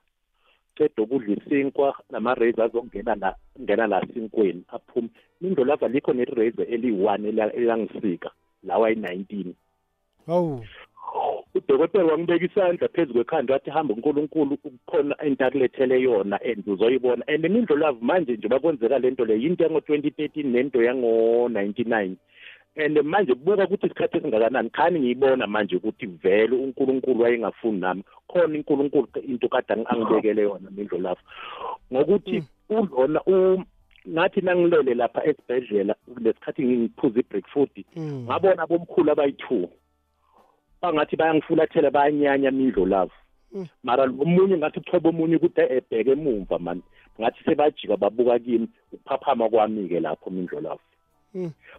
[0.76, 5.08] ceda ukudla isinkwa namareza azongena la ngena la sinkweni aphume.
[5.42, 8.30] Indlolavu alikho nereza eliyi-one ela- elangisika
[8.62, 9.54] lawa ayi-nineteen
[10.26, 10.64] hawu.
[11.54, 17.24] Udokotela wangibeka isandla phezu kwekhanda wathi hamba unkulunkulu kukhona into akulethele yona and uzoyibona.
[17.28, 22.16] And mindlolavu manje nje bakwenzeka le nto le yinto yango-twenty thirteen nento yango-ninety-nine.
[22.78, 24.70] And manje buka ukuthi isikhathi esingakanani.
[24.70, 28.02] Khani ngiyibona manje ukuthi vele unkulunkulu wayengafuni nami.
[28.28, 31.20] Khona unkulunkulu into kade angi- angibekele yona mindlolavu
[31.92, 33.64] ngokuthi ulona u-
[34.08, 39.68] ngathi nangilele lapha esibhedlela lesikhathi ngiphuza i-break food Hmm, ngabona bomkhulu abayi-two.
[40.82, 43.12] Bangathi bayangifulathela bayanyanya mindlo lavo
[43.52, 43.66] Mm.
[43.82, 46.82] mara lo munye ngathi kuchoba omunye ukuthi ebheke emumva mani
[47.20, 50.97] ngathi sebajika babuka kimi ukuphaphama kwami-ke lapho mindlo lavo Mm.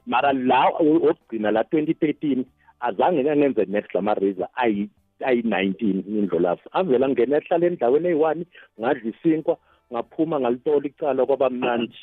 [0.06, 2.46] Mara la o- okugcina la twenty thirteen
[2.80, 8.46] azange ngangenze next lamareza ayi-nineteen mindlo lavo avele angena ehlala endaweni eyi-one
[8.80, 9.58] ngadla isinkwa
[9.92, 11.98] ngaphuma ngalitola icala kwaba mnandi.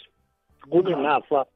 [0.71, 1.47] Kube ngafa.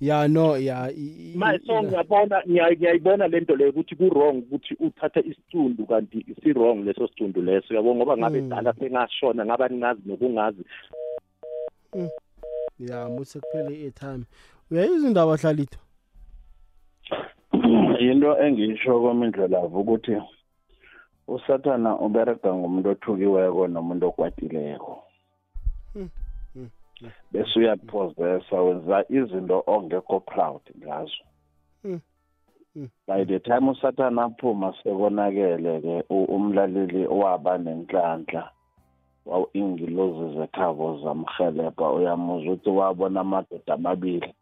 [0.00, 0.92] Ya no ya
[1.34, 6.84] manje so ngiyabona ngiya- ngiyayibona le nto leyo ukuthi ku-wrong ukuthi uthathe isicundu kanti si-wrong
[6.86, 8.48] leso sicundu leso yabo ngoba ngabe Mm.
[8.48, 10.62] dala sengashona ngaba ningazi nokungazi.
[12.78, 14.24] Ya muse kuphele i-airtime.
[14.70, 15.78] Uyayizwa indaba hlalito
[18.00, 20.16] yinto engiyisho kwamindlelavu ukuthi
[21.28, 25.02] usathana uberega ngumuntu othukiweko nomuntu okwatileko
[25.94, 26.08] Hmm,
[26.54, 26.68] hmm,
[27.32, 31.24] bese uyakuphozesa wenza izinto ongekho proud ngazo.
[31.82, 32.00] Hmm,
[32.74, 38.50] hmm, by the time usathana aphuma sekonakele-ke u- umlaleli waba nenhlanhla
[39.28, 41.92] waw- iingilozi zekhabo zamrhelebha.
[41.92, 44.34] Uyamuzwa ukuthi wabona amadoda amabili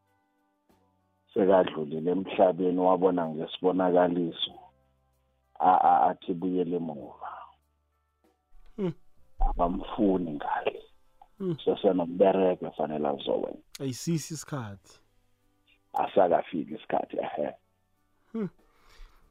[1.34, 4.52] sekadlulile emhlabeni wabona ngesibonakaliso
[5.60, 7.28] a- a- athi buyele emuva.
[8.76, 8.92] Hmm.
[9.38, 10.82] abamfuni ngale.
[11.38, 11.56] Hmm.
[11.64, 13.58] sesenombereko efanele azowenza.
[13.80, 15.00] Ayisisi isikhathi.
[15.94, 17.54] Asakafiki isikhathi ehe.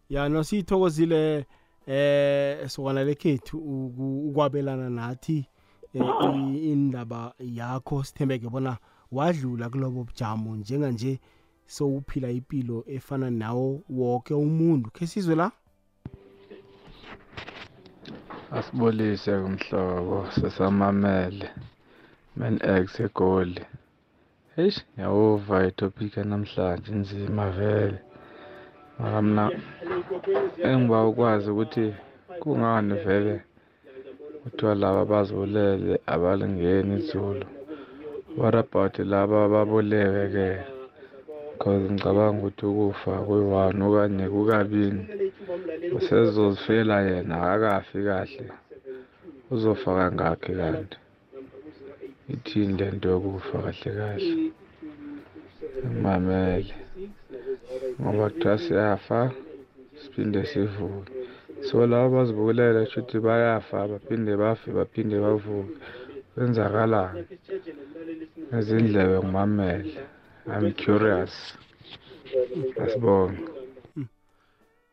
[0.09, 1.45] Ya nosithokozile
[1.87, 5.45] eh sokwana lekhethu uku- ukwabelana nathi
[5.93, 6.01] eh,
[6.71, 8.77] indaba yakho sithembeke bona
[9.11, 11.19] wadlula kulobo bujamo njenganje
[11.67, 15.51] sowuphila impilo efana nawo wonke umuntu khe sizwe la
[18.51, 21.49] Asibulise kumhlobo sesamamele
[22.35, 23.61] man X egoli.
[24.57, 27.99] Eish ngiyawuva itopic namhlanje inzima vele.
[28.99, 29.45] Mina
[30.69, 31.85] engiba ukwazi ukuthi
[32.41, 33.35] kungani vele
[34.41, 37.45] kuthiwa laba bazolele abalingeni izulu.
[38.37, 40.47] What about laba ababoleke ke?
[41.59, 45.03] Cause ngicabanga ukuthi ukufa kuyi-one okanye kukabini.
[45.97, 48.45] usezozifela yena akakafi kahle
[49.53, 50.97] uzofa kangakhi kanti
[52.33, 54.31] ithini le nto yokufa kahle kahle
[55.85, 56.73] ngimamele
[58.01, 59.31] ngoba kuthiwa siyafa
[60.01, 61.13] siphinde sivuke.
[61.61, 65.75] So laba bazibukulele shuthi bayafa baphinde bafe baphinde bavuke.
[66.35, 67.23] Kwenzakalani?
[68.53, 69.93] Ezindlebe ngimamele.
[70.47, 71.57] I'm curious.
[72.83, 73.37] Asibonge.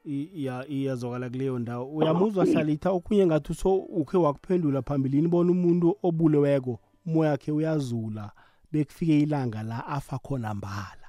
[0.04, 1.94] I- iya iyazwakala kuleyo ndawo.
[1.94, 8.30] Uyamuzwa hlalitha okunye ngathi so ukhe wakuphendula phambilini bona umuntu obuleweko umoya wakhe uyazula
[8.72, 11.01] bekufike ilanga la afa khona mbala.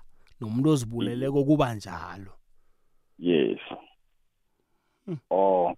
[0.44, 2.32] Nomuntu ozibuleleko kuba njalo.
[3.20, 3.60] Yes.
[5.30, 5.76] Or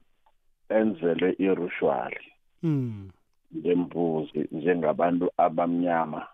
[0.70, 2.26] enzelwe irushwali
[2.64, 3.10] mm.
[3.58, 6.28] ngembuzi njengabantu abamnyama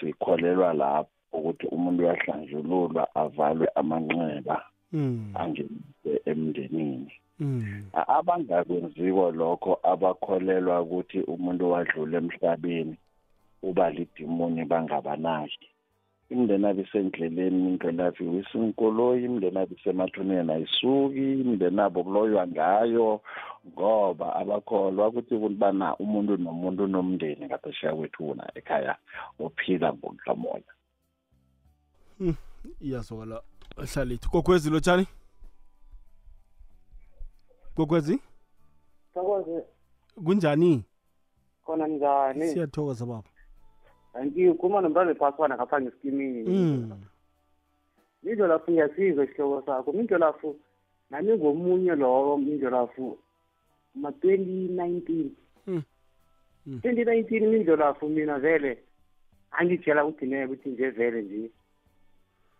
[0.00, 5.32] sikholelwa lapho ukuthi umuntu uyahlanjululwa avalwe amanxeba Mm.
[5.34, 7.12] angenise emndenini.
[7.40, 7.90] Mm.
[7.92, 12.96] A- abangakwenziko lokho abakholelwa ukuthi umuntu wadlula emhlabeni
[13.62, 15.68] uba lidimoni bangabanaki.
[16.30, 23.20] Imndeni abo isendleleni imndeni abo iwisa inkoloyi imndeni abo isemathuneni ayisuki imndeni abo kuloywa ngayo
[23.68, 28.96] ngoba abakholwa ukuthi bana umuntu nomuntu unomndeni ngaphesheya kwethu una ekhaya
[29.38, 30.72] ophila ngomhlamoya
[32.80, 33.42] iyazwakala
[33.76, 35.06] hlalitha kokwezi lotshani
[37.76, 38.18] kokwezi?
[39.14, 39.64] Thokoze
[40.24, 40.84] kunjani?
[41.64, 42.48] Khona njani?
[42.48, 43.28] siyathokoza baba.
[44.16, 46.92] Angikhuluma nomntwana ephaswana ngapha esikimini mm.
[48.24, 49.92] Indlelafu ngiyasizwa isihloko sakho.
[49.92, 50.56] mindlolafu
[51.10, 53.18] nami ngomunye lowo mindlolafu
[53.94, 55.30] ma-twenty nineteen.
[56.82, 58.78] Twenty nineteen mindlolafu mina vele
[59.52, 61.50] angitshela ne ukuthi nje vele nje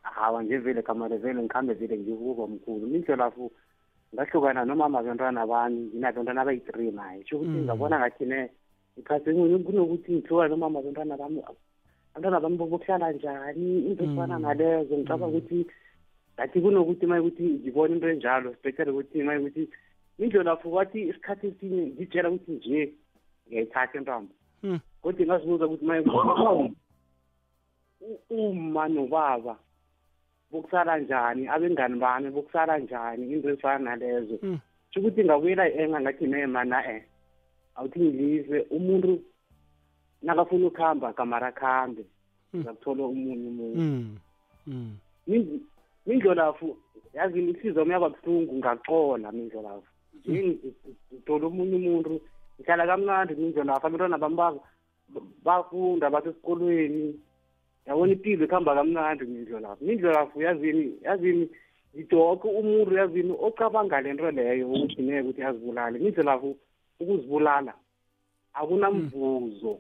[0.02, 2.86] hawa nje vele kamale vele ngikhambe vele ngikuba mkhulu.
[2.86, 3.52] Mindlolafu
[4.14, 8.50] ngahlukana nomama bentwana bami nginabentwana abayi-three naye sho ukuthi ngabona ngathi ne
[8.98, 9.30] ngikhathi
[9.66, 11.40] kunokuthi ngihlukane nomama bentwana bami
[12.16, 14.42] abantwana bami bokuhlala njani into ezifana Mm.
[14.42, 15.36] nalezo ngicabanga Mm.
[15.36, 15.66] ukuthi
[16.34, 19.68] ngathi kunokuthi ma ukuthi ngibone into enjalo especially ukuthi ma ukuthi
[20.18, 22.92] indlelapho kwathi isikhathi esinye ngitshela ukuthi nje
[23.48, 24.32] ngiyayithatha intambo
[24.62, 24.80] Mm.
[25.02, 25.94] kodwa ngazibuza ukuthi ma
[28.30, 29.56] uma nobaba
[30.50, 34.58] bokusala njani abengani bami bokusala njani into ezifana nalezo Mm.
[34.90, 37.02] sho ukuthi ngabuyela enga ngathi ne mana eh
[37.76, 39.20] awuthi ngilizwe umuntu
[40.22, 42.04] nakafuna ukuhamba kamara khambe
[42.54, 42.60] Mm.
[42.62, 43.80] ngakuthola omunye umuntu.
[43.80, 44.16] Mm.
[44.66, 44.96] Mm.
[45.26, 45.60] Min-
[46.06, 46.76] mindlolafu
[47.14, 49.86] yazi isizwe miyaba buhlungu ngacola mindlolafu
[50.24, 50.58] nje
[51.12, 52.20] ngithola omunye umuntu
[52.60, 54.60] ngihlala kamnandi mindlolafu abantwana bami ba-
[55.44, 57.18] bafunda basesikolweni.
[57.86, 61.48] Yabona impilo ikuhamba kamnandi mindlolafu mindlolafu yazini yazini
[61.94, 65.98] ngidoke umuntu yazini ocabanga le nto leyo ukuthi ne ukuthi azibulale.
[65.98, 66.56] Mindlolafu
[67.00, 67.74] ukuzibulala.
[68.54, 69.78] Akunamvuzo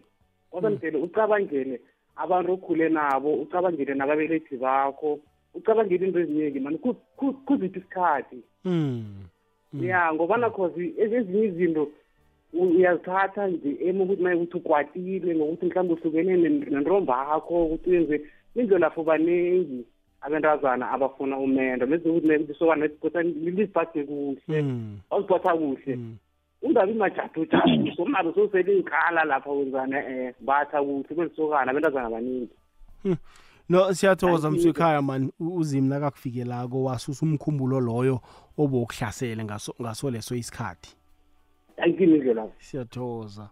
[0.50, 1.80] kodwa mdele ucabangele
[2.16, 5.18] abantu okhule nabo ucabangele nababelethi bakho
[5.54, 8.36] ucabangele into eziningi mani ku- ku- kuziphi isikhathi?
[8.64, 9.04] Mm.
[9.72, 9.84] Mm.
[9.84, 11.88] ya ngoba nakhozi ezinye izinto
[12.52, 18.20] uyazithatha nje ema ukuthi maye ukuthi ukwatile ngokuthi mhlawumbe uhlukene nen- nentombakho ukuthi wenze
[18.54, 19.84] indlelapho baningi
[20.20, 22.86] abentazana abafuna umendo bese ukuthi lisokana
[23.44, 24.62] liziphathe kuhle
[25.10, 25.98] awuziphatha kuhle.
[26.62, 32.50] Ungabi majadujadu somalo sosele ikhala lapha wenzana um batha kuhle kwelisokana abentazana baningi.
[33.68, 38.20] No siyathokoza mswekhaya mani uzimi nakakufikelako wasusa umkhumbulo loyo
[38.58, 40.96] obokuhlasele ngaso ngaso leso isikhathi.
[41.76, 43.48] Ayikini indlela siyathokoza.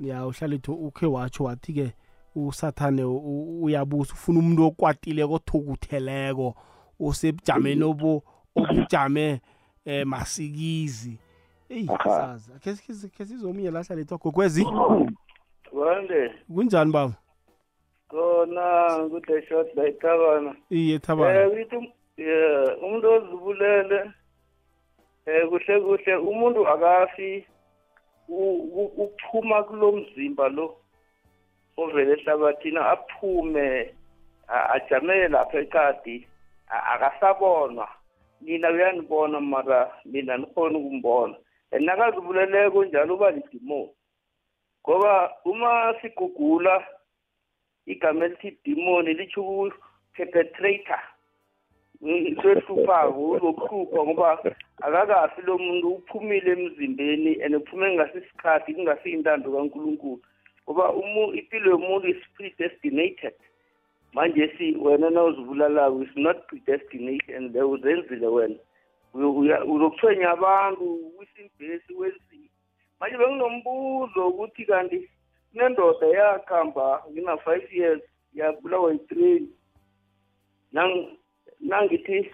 [0.00, 1.92] Ya uhlalithwa ukhe watsho wathi-ke
[2.34, 6.54] usathane uyabusa ufuna umuntu okwatileko othukutheleko
[7.00, 9.40] osebujameni obujame
[9.84, 11.18] eh masikizi.
[11.70, 12.10] Eyi Aha.
[12.10, 12.52] sazi.
[12.56, 14.64] Akhe sikhe- khe sizomunye lahla lethu gogwezi
[15.72, 17.14] Wande, kunjani baba
[18.08, 20.54] kona kude shot la itabana.
[20.70, 24.10] iye thabana Eh bithi yeah, umuntu ozibulele
[25.26, 27.44] eh kuhle kuhle umuntu akafi
[28.28, 30.76] u- u- ukuphuma kulomzimba lo
[31.76, 33.90] ovele ehlabathini aphume
[34.48, 36.26] a- ajamele lapha ekadi
[36.70, 37.88] a- akasabonwa.
[38.40, 41.34] Nina uyanibona mara mina nikhona ukumbona.
[41.34, 43.90] and nakazibuleleko njalo uba lidimoni
[44.82, 46.84] ngoba uma sigugula
[47.86, 51.02] igama elithi demoni litsho ku-perpetrator
[52.42, 54.30] sehluphako uzokuhlupha ngoba
[54.86, 60.20] akakafi lo muntu uphumile emzimbeni and uphume kungasisikhathi kungasiyintando kankulunkulu.
[60.64, 60.92] Ngoba
[61.34, 63.34] impilo yomuntu is predestinated.
[64.12, 68.58] Manje si wena nawuzibulalako is not predestinated and uzenzile wena.
[69.16, 72.50] Uzokuthwenya abantu wisimbesi wenzile
[73.00, 75.10] manje benginombuzo ukuthi kanti
[75.52, 78.02] kunendoda yakhamba ngina-five years
[78.34, 79.48] yabulawa yitrain
[80.72, 81.16] Nang-
[81.60, 82.30] nangithi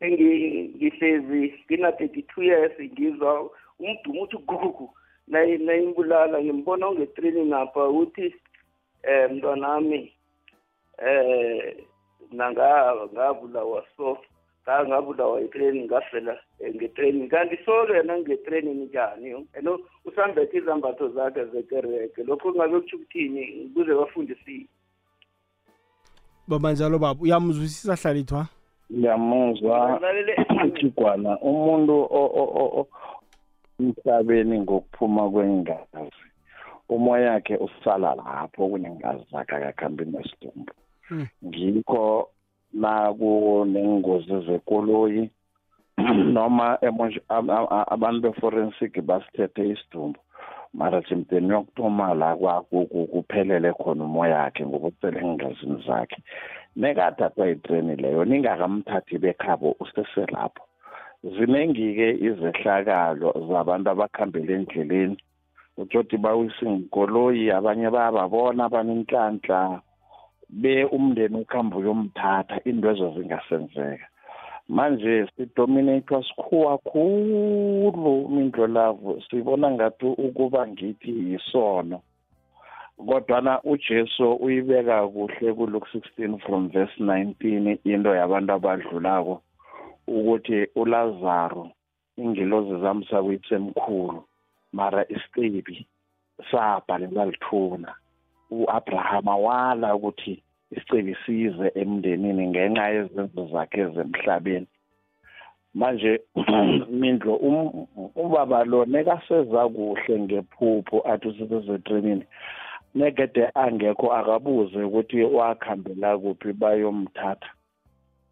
[0.00, 4.90] engi- ngihlezi ngina-thirty-two years ngizwa umdumo uthi gugugu
[5.28, 8.34] nayi- nayimbulala ngimbona ungetreni napha uthi
[9.08, 10.12] um mntwanami
[10.98, 11.76] eh
[12.32, 14.12] nanga ngabulawa so.
[14.12, 14.18] nga
[14.66, 19.68] ngabulawa yitreni ngafela eh, ngetreni kanti so-ke yena ngetreni njani and
[20.04, 22.22] usambethe izambatho zakhe zekereke.
[22.22, 23.70] Lokho kungabe kutsho ukuthini?
[23.74, 24.66] Kuze bafundisile
[26.48, 28.46] baba njalo baba uyamzwisisa hlalithwa
[28.92, 30.00] ngiyamuzwa
[30.80, 32.88] igwana umuntu o- o- o- o-
[33.80, 36.12] emhlabeni ngokuphuma kwengazi
[36.88, 40.72] umoya wakhe usala lapho kunengazi zakhe akakhambi nesidumbu.
[41.08, 41.26] Hmm.
[42.74, 45.30] Ngikho nakunengozi zekoloyi
[46.34, 46.78] noma
[47.88, 50.18] abantu be-forensic basithethe isidumbu.
[50.74, 56.22] Mara jimdeni yokuthoma la kuphelele khona umoya wakhe ngokutsele engazini zakhe.
[56.76, 60.64] Nekathathwa yitreni leyo ningakamthathi bekhabo useselapho.
[61.24, 65.16] Ziningi-ke izehlakalo zabantu abakhambele endleleni.
[65.76, 69.82] Utsoti bawisa ngikoloyi abanye bayababona abaninhlanhla
[70.60, 74.06] be umndeni ukuhamba uyomthatha indwezo zingasenzeka.
[74.68, 82.00] Manje sidominathwa sikhuwa khulu mindlolavu sibona ngathi ukuba ngithi yisono.
[83.08, 89.42] Kodwana ujesu uyibeka kuhle kuluke 16 from verse 19 into yabantu abadlulako
[90.06, 91.70] ukuthi ulazaro
[92.16, 94.24] ingilozi zamsa kuyitsemkhulu
[94.72, 95.86] mara isicebi
[96.50, 97.94] sabhalelwa lithuna.
[98.58, 100.34] U-abrahama wala ukuthi
[100.70, 104.66] isicebi size emndenini ngenxa yezenzo zakhe zemhlabeni
[105.74, 106.20] manje
[107.00, 107.86] mindlo um-
[108.16, 112.24] ubaba lo nekaseza kuhle ngephupho athi usesetrenini
[112.94, 117.50] negede angekho akabuze ukuthi wakhambela kuphi bayomthatha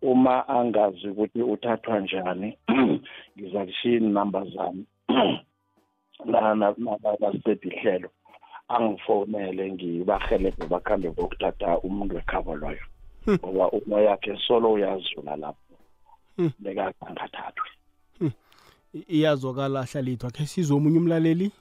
[0.03, 2.59] uma angazi ukuthi uthathwa njani
[3.39, 4.85] ngiza kushiya inamba zami
[7.21, 8.11] nasiqeda ihlelo
[8.75, 12.85] angifonele ngibahelebhe bakhambe kokuthatha umuntu wekhabo loyo.
[13.29, 15.75] Ngoba umoya yakhe solo uyazula lapho.
[16.37, 16.53] Hmm.
[16.59, 17.69] bekakangathathwe
[18.95, 21.53] I- iyazwakala hlalithwa khe sizwe omunye umlaleli?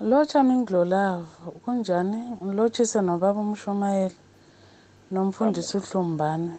[0.00, 4.16] Lotsha mindlolavu kunjani ngilotshise nobaba umshumayeli
[5.12, 6.52] nomfundisi uhlumbane.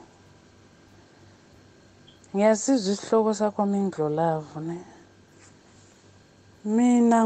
[2.34, 4.78] Ngiyasizwa isihloko sakho mindlolavu ne?
[6.68, 7.24] Mina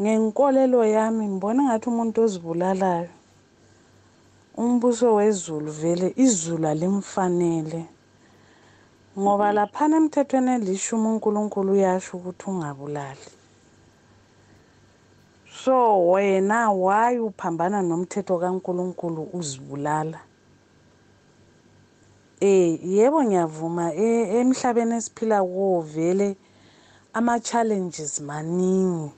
[0.00, 3.10] ngenkolelo yami ngibona ngathi umuntu ozibulalayo.
[4.54, 7.82] Umbuso wezulu vele izulu alimfanele.
[9.18, 13.28] Ngoba laphana emthethweni elishumi unkulunkulu uyasho ukuthi ungabulali.
[15.50, 15.74] So
[16.14, 20.20] wena why uphambana nomthetho kankulunkulu uzibulala?
[22.40, 23.90] Eh yebo ngiyavuma.
[23.94, 26.36] E- emhlabeni esiphila kuwo vele
[27.12, 29.12] ama-challenges maningi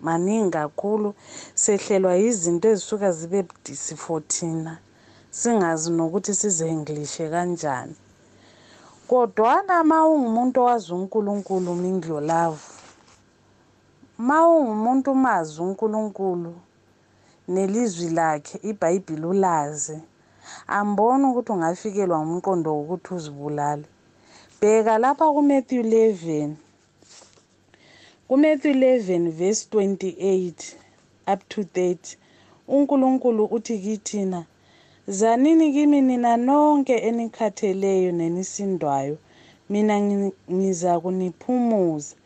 [0.00, 1.14] maningi kakhulu.
[1.54, 4.78] Sehlelwa izinto ezisuka zibe budisi for thina.
[5.30, 7.96] Singazi nokuthi size-englishe kanjani.
[9.08, 12.58] Kodwana ma ungumuntu owazi unkulunkulu mindlolavu
[14.18, 16.54] ma ungumuntu umazi unkulunkulu
[17.48, 19.98] nelizwi lakhe ibhayibhile ulazi
[20.66, 23.84] amboni ukuthi ungafikelwa umqondo wokuthi uzibulale.
[24.60, 26.63] Bheka lapha kumatthew 11
[28.28, 30.76] kuMatthew 11 verse 28
[31.32, 32.16] up to 30
[32.68, 34.44] uNkulunkulu uthi kithina
[35.08, 39.16] zanini kimi nina nonke enikhatheleyo nenisindwayo
[39.70, 40.00] mina
[40.52, 42.16] ngiza kuniphumuza.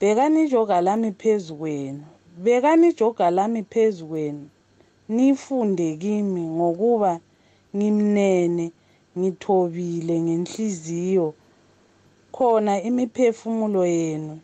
[0.00, 2.04] Bhekani ijoka lami phezu kwenu
[2.44, 4.48] bekani ijoga lami phezu kwenu.
[5.08, 7.20] Nifunde kimi ngokuba
[7.76, 8.72] ngimnene
[9.18, 11.34] ngithobile ngenhliziyo.
[12.32, 14.38] Khona imiphefumulo yenu.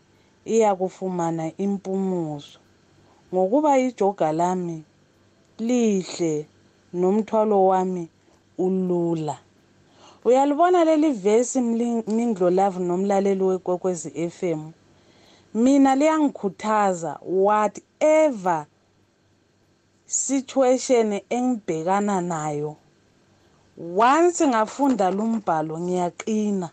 [0.55, 2.59] Iyakufumana impumuzo.
[3.33, 4.85] Ngokuba ijoga lami
[5.59, 6.47] lihle
[6.93, 8.09] nomthwalo wami
[8.59, 9.39] ulula.
[10.25, 14.61] Uyalibona leli vesi mlinglolavu nomlaleli wekwekwezi FM
[15.55, 18.67] mina liyangikhuthaza whatever
[20.07, 22.77] situation engibhekana nayo
[23.97, 26.69] once ngafunda lumbhalo ngiyaqina.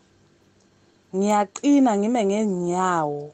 [1.15, 3.31] Ngiyaqina ngime ngenyawo.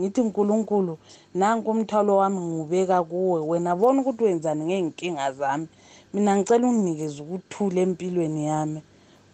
[0.00, 0.98] Ngithi nkulunkulu
[1.34, 3.40] nanku umthwalo wami ngiwubeka kuwe.
[3.40, 5.66] Wena bona ukuthi wenzani ngey'nkinga zami.
[6.12, 8.80] Mina ngicela unginikeze ukuthula empilweni yami.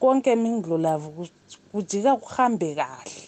[0.00, 1.28] Konke mingilolavu
[1.72, 3.22] kujika kuhambe kahle.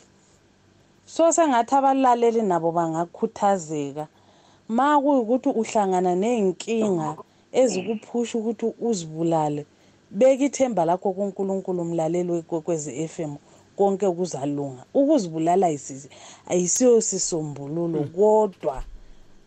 [1.07, 4.09] So sengathi abalaleli nabo bangakhuthazeka.
[4.69, 7.17] Ma kuyukuthi uhlangana ney'nkinga
[7.53, 9.63] ezikuphusha ukuthi uzibulale
[10.11, 13.37] beka ithemba lakho kunkulunkulu mlaleli wekwekwezi FM
[13.77, 16.09] konke kuzalunga ukuzibulala isisi
[16.51, 18.77] ayisiyo sisombululo kodwa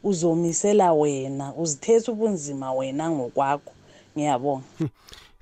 [0.04, 3.72] uzomisela wena uzithethe ubunzima wena ngokwakho.
[4.16, 4.66] Ngiyabonga.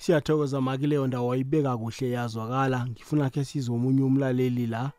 [0.01, 2.87] Siyathokoza maki leyo ndawo wayibeka kuhle yazwakala.
[2.87, 4.91] Ngifuna khe sizomunye umlaleli la.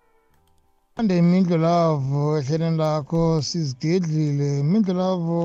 [0.97, 4.63] Ande mindlolavo ehlelweni lakho sizigedlile.
[4.63, 5.43] Mindlolavo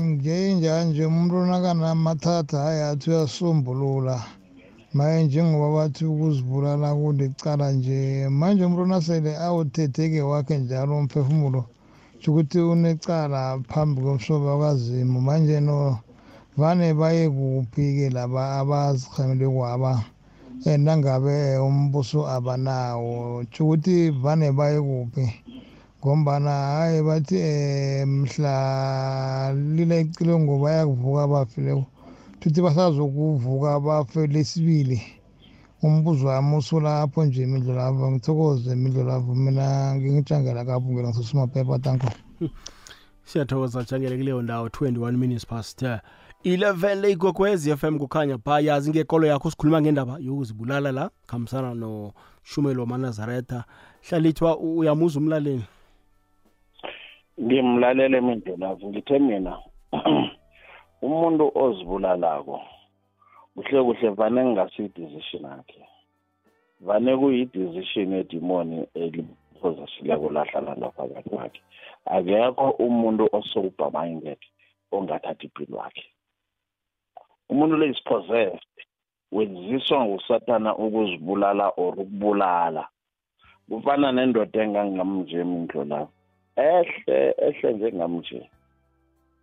[0.00, 4.16] njenjanje umuntu onakanamathatha hayi athi uyasombulula
[4.96, 8.28] maye njengoba bathi ukuzibulala kulicala nje.
[8.38, 11.60] Manje umuntu onasele awuthetheke wakhe njalo umphefumulo
[12.28, 13.40] ukuthi unecala
[13.70, 15.98] phambi komhlobo wakazimu manje no
[16.60, 19.92] vane baye kuphi-ke laba abazikhamele kwaba?
[20.66, 21.36] Um nangabe
[21.68, 23.44] umbuso abanawo?
[23.50, 25.24] Tsho ukuthi vane baye kuphi?
[26.00, 27.36] Ngombana hayi bathi
[28.02, 31.84] um mhla lila icilongo bayakuvuka bafileko
[32.44, 35.00] futhi basazokuvuka bafe lesibili.
[35.82, 42.06] Umbuzo wami usulapho nje imidlolavo ngithokoze imidlolavo mina ngingijangela kabungela ngisosimaphepha tanko.
[43.24, 45.82] Siyathokoza jangele kuleyo ndawo 21 minutes past
[46.44, 52.86] 11 le igogwezi FM kukhanya pha yazi ngekolo yakho sikhuluma ngendaba yokuzibulala la khambisana noshumelo
[52.86, 53.64] manazaretha
[54.08, 55.64] hlalithwa uyamuza umlaleli?
[57.40, 59.56] Ngimlalele mindlelavu ngithe mina
[61.02, 62.60] umuntu ozibulalako
[63.54, 65.82] kuhle kuhle vane ngingasiyi-decision yakhe.
[66.80, 71.60] Vane kuyi-decision edimoni eliphozashileko lahlala ngaphakathi kwakhe.
[72.04, 74.40] Akekho umuntu osober-minded
[74.92, 76.06] ongathathi impilo yakhe.
[77.50, 78.74] Umuntu lo is possessed.
[79.32, 82.88] Wenziswa ngusatana ukuzibulala or ukubulala.
[83.68, 86.12] Kufana nendoda engangamnje mindlo lapho
[86.56, 88.50] ehle ehle njengamnje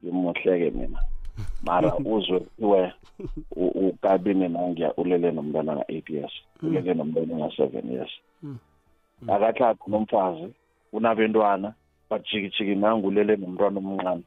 [0.04, 1.00] ngimuhleke mina.
[1.64, 2.94] Mara uzwe kuthiwe
[3.56, 6.34] ukabini nangiya ulele nomntwana nga-eight years
[6.64, 8.12] ulele nomntwana nga-seven years.
[9.28, 10.54] Akathathi nomfazi
[10.94, 11.74] unabentwana
[12.10, 14.24] bajikijiki nangulele nomntwana omncane.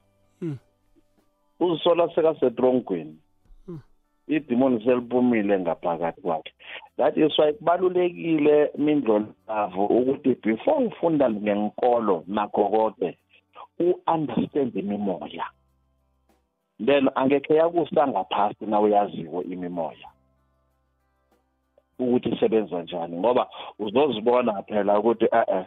[1.60, 3.16] Uzisola sekasetrongweni.
[4.28, 6.52] Idimoni seliphumile ngaphakathi kwakhe.
[6.96, 13.18] That is why kubalulekile mindlolavu ukuthi before ufunda ngenkolo nakho konke
[13.80, 15.44] u-understand imimoya.
[16.80, 20.08] Then angekhe yakusa ngaphasi na uyaziwo imimoya.
[21.98, 23.48] Ukuthi isebenza njani ngoba
[23.78, 25.66] uzozibona phela ukuthi e-e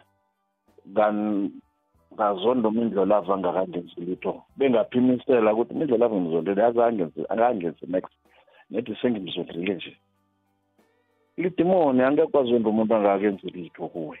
[2.14, 4.42] ngazonda umindlolavu angakangenzi litho.
[4.56, 6.80] Bengaphimisela ukuthi imindlolavu ngizondele yaze
[7.28, 8.12] angangenzi next.
[8.70, 9.96] Nethi sengimzondile nje.
[11.36, 14.18] Lidimoni angeke kwazonda umuntu angakenzi litho kuwe.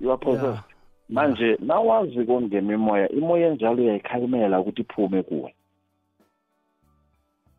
[0.00, 0.79] You are possessed.
[1.10, 5.54] Manje nawazi kongemimoya imoya enjalo uyayikhalimela ukuthi iphume kuwe.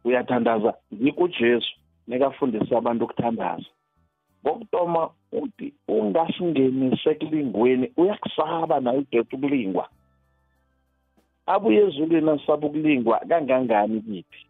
[0.06, 1.74] Uyathandaza ngikujesu
[2.08, 3.70] nekafundisa abantu ukuthandaza.
[4.42, 9.86] Ngokutoma uthi ungasingenise ekulingweni uyakusaba naye udethi ukulingwa.
[11.46, 14.42] Abuye ezulwini asaba ukulingwa kangangani kithi?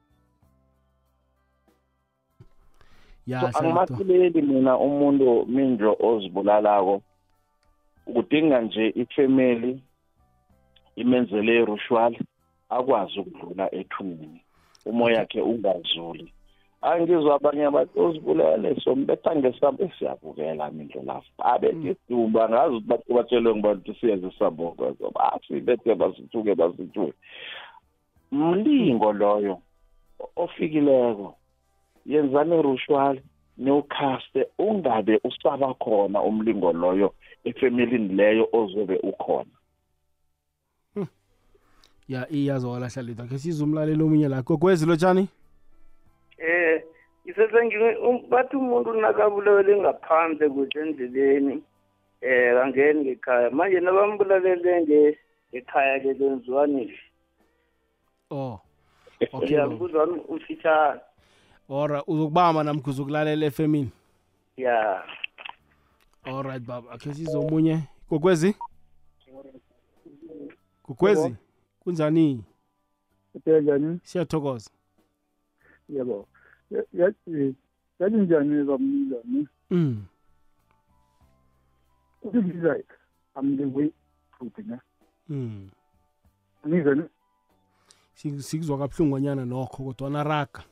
[3.30, 7.02] So angimathuleli mina umuntu mindlo ozibulalako.
[8.06, 9.82] Kudinga nje ifamily
[10.96, 12.18] imenzele irushwal
[12.70, 14.42] akwazi ukudlula ethuneni.
[14.86, 16.34] Umoya yakhe ungazuli.
[16.82, 19.90] Angizwa abanye abantu uzibulele sombetha ngesabo.
[20.00, 27.14] Siyabukela mindlelafu abethi idumba ngazi ukuthi bathi batshelwe ngibantu siyeze isabongo so basibethe basithuke basithuke.
[28.32, 29.58] Mlingo loyo
[30.36, 31.36] ofikileko
[32.06, 33.22] yenzani irushwali
[33.58, 37.14] niwukhaste ungabe usaba khona umlingo loyo
[37.44, 39.52] efamilini leyo ozobe ukhona.
[42.08, 44.42] Ya iyazwakala hlalethwa khe size umlaleli omunye la.
[44.42, 45.28] Gogwezi lotshani
[46.38, 46.84] eh
[47.26, 47.98] isesengiwe
[48.30, 51.64] bathi umuntu nakabulawele ngaphandle kuhle endleleni
[52.22, 53.50] eh kangeni ngekhaya.
[53.50, 55.18] Manje nabambulalele nge-
[55.54, 56.94] ngekhaya ke kwenziwani
[58.32, 58.60] oh
[59.34, 61.00] okay ngiyambuza wami ufitshane
[61.70, 63.92] ora uzokubamba namkha uzokulalela efemini?
[64.58, 65.04] Ya.
[66.26, 66.92] Alright baba.
[66.92, 68.56] Akhe size omunye gogwezi
[70.88, 71.36] gogwezi
[71.80, 72.44] kunjani?
[73.34, 74.00] Uthenzani?
[74.04, 74.70] siyathokoza.
[75.90, 76.28] Yebo.
[76.72, 77.56] Ya- Yathi
[78.00, 79.48] yathi njani bamlilo ne?
[79.72, 80.06] mm.
[82.24, 82.76] Ukubiza
[83.36, 83.92] I'm the way
[84.40, 84.78] to ne.
[85.30, 85.70] mm.
[86.68, 87.04] Ngize ne?
[88.16, 90.64] Sik- sikuzwa kabuhlungonyana nokho kodwa raga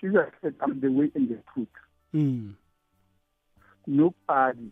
[0.00, 1.68] Jesus said I'm the way and the truth.
[2.12, 2.54] mm.
[3.90, 4.70] Nobody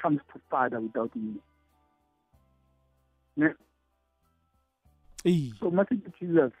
[0.00, 1.34] comes to Father without me.
[3.36, 3.48] Ne?
[5.22, 5.52] Hey.
[5.60, 6.52] So much Jesus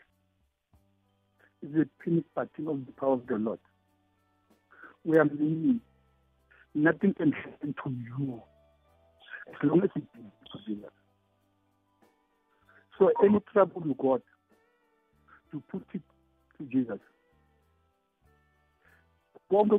[1.62, 3.60] is the finished parting of the power of the Lord.
[5.02, 5.80] We are meaning
[6.74, 8.42] nothing can happen to you
[9.48, 10.90] as long as it is to Jesus.
[12.98, 14.20] So any trouble you got,
[15.50, 16.02] you put it
[16.58, 17.00] to Jesus.
[19.50, 19.78] konke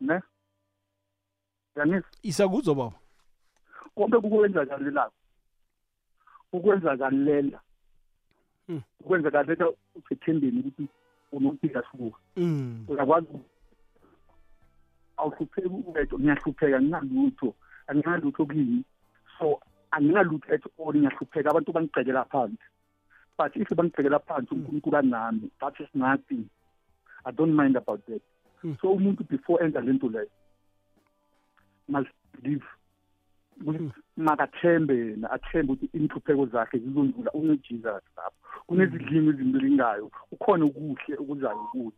[0.00, 0.20] ne?
[1.76, 2.96] Yanisa isakuzwa baba.
[3.94, 5.12] Konke kukwenzakalelayo
[6.52, 7.60] ukwenzakalela
[8.66, 8.82] Hmm.
[9.00, 10.88] ukwenzakalela usethembeni ukuthi
[11.32, 13.28] unompila suka mm uyakwazi
[15.16, 17.54] awuhlupheki uwedwa ngiyahlupheka ngingalutho.
[17.86, 18.84] Angingalutho kuyini
[19.38, 21.50] so angingalutho at all ngiyahlupheka.
[21.50, 22.64] Abantu bangicekela phansi.
[23.36, 26.48] But if bangicekela phansi unkulunkulu anami that is nothing.
[27.26, 28.22] I don't mind about that.
[28.22, 28.33] Hmm.
[28.80, 30.30] So umuntu before enza lento leyo
[31.88, 32.64] must believe
[33.60, 37.84] ukuthi makathembe yena athembe ukuthi inhlupheko zakhe zizondlula unejesus
[38.16, 38.38] lapho.
[38.66, 41.92] Kunezidlimi ezimlingayo ukhona ukuhle okuzayo kuye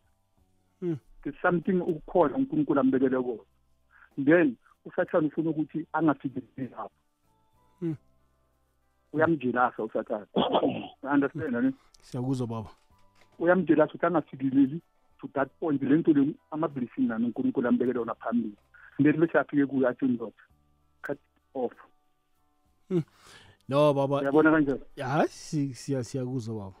[0.81, 0.97] Mm.
[1.23, 3.43] there's something ukukhona unkulunkulu ambekele kona.
[4.25, 4.55] Then
[4.85, 6.91] usathane ufuna ukuthi angafikeleli lapho.
[7.81, 7.95] Mm.
[9.13, 10.25] uyamjelasa usathane.
[11.13, 11.73] Understand ne?
[12.01, 12.69] Siyakuzwa baba.
[13.39, 14.81] Uyamjelasa ukuthi angafikeleli
[15.21, 18.55] to that point le nto le ama-blessing nani unkulunkulu ambekele wona phambili.
[19.03, 20.31] Then bese afike kuyo athi ndoda
[21.01, 21.19] cut
[21.53, 21.73] off.
[23.69, 24.21] No baba.
[24.21, 26.75] Uyabona kanjani hayi si- siya- siyakuzwa baba.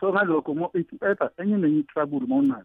[0.00, 2.64] So ngalokho mo if ever enye nenye trouble mawunayo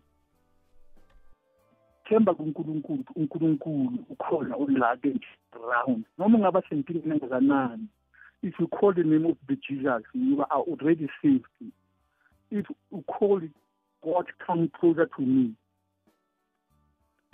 [2.05, 5.19] themba kunkulunkulu ukuthi unkulunkulu ukhona ulake
[5.53, 7.88] round noma ungaba sempilweni engakanani
[8.41, 11.45] if you call the name of the jesus you are already saved.
[12.51, 13.51] If you call it
[14.04, 15.54] god come closer to me?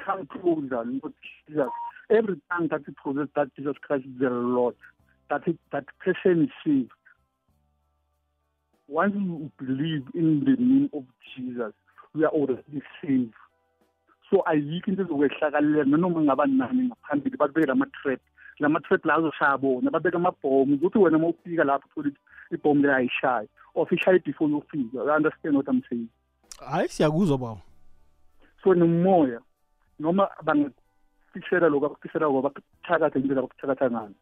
[0.06, 1.14] Come closer lord
[1.48, 1.70] jesus.
[2.10, 4.76] Every time that you possess that jesus christ is the lord
[5.30, 6.92] that it, that person is saved
[8.90, 11.04] once you believe in the name of
[11.36, 11.74] Jesus,
[12.16, 13.34] we are already saved.
[14.30, 18.20] So ayikho into ezokwehlakalela nanoma ngaba nani ngaphambili babeke lama-trap
[18.60, 22.14] lama-trap la azoshaya bona babeke amabhomu ukuthi wena uma ufika lapho uthole
[22.52, 24.64] ibhomu leyo ayishayi or ishaye before you
[25.12, 26.10] understand what I'm saying.
[26.66, 27.62] Hayi siyakuzwa baba.
[28.64, 29.40] So nomoya
[30.00, 34.16] noma bangafishela lokhu abakufishela ko bakuthakathe ngendlela abakuthakatha ngayo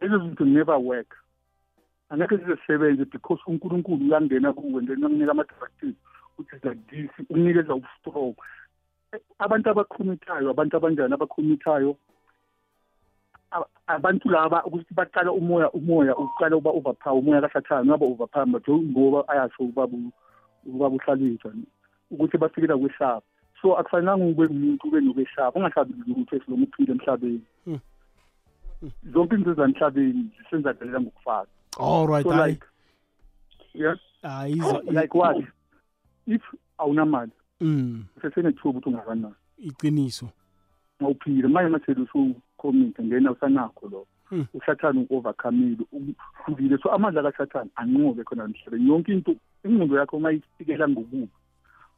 [0.00, 1.16] lezo zinto never work.
[2.10, 5.96] Angeke zizesebenze because unkulunkulu uyangena kuwe then uyakunika ama-directive
[6.38, 8.34] ukuthi like this ukunikeza ustrong
[9.38, 11.96] abantu abakhomithayo abantu abanjani abakhomithayo
[13.52, 18.68] a- abantu laba ukuthi baqala umoya umoya uqala uba overpower umoya kasathane uyaba overpower but
[18.68, 19.96] ngoba ayasho ubaba
[20.66, 21.52] ubaba uhlalisa
[22.10, 23.22] ukuthi bafikela kwesaba
[23.62, 27.42] so akufanelanga ube umuntu ube nokwesaba ungasabi lutho esiloma uphile emhlabeni.
[27.64, 27.80] Hmm.
[29.12, 31.50] zonke izinto ezemhlabeni zisenzakalela ngokufana
[31.80, 32.64] all right so like
[33.74, 35.44] yes hayi izwa like what?
[36.26, 36.42] If
[36.78, 39.34] awunamali mm usesenethuba ukuthi ungakanani.
[39.58, 40.28] Iqiniso.
[41.00, 44.13] Mawuphile manje masele usukhomite ngena usanakho lo Hmm.
[44.54, 48.88] Usathane u-overcomile uhlukile so amandla kasathane anqobe khona emhlabeni.
[48.88, 51.28] Yonke into ingqondo yakho uma ifikela ngokubi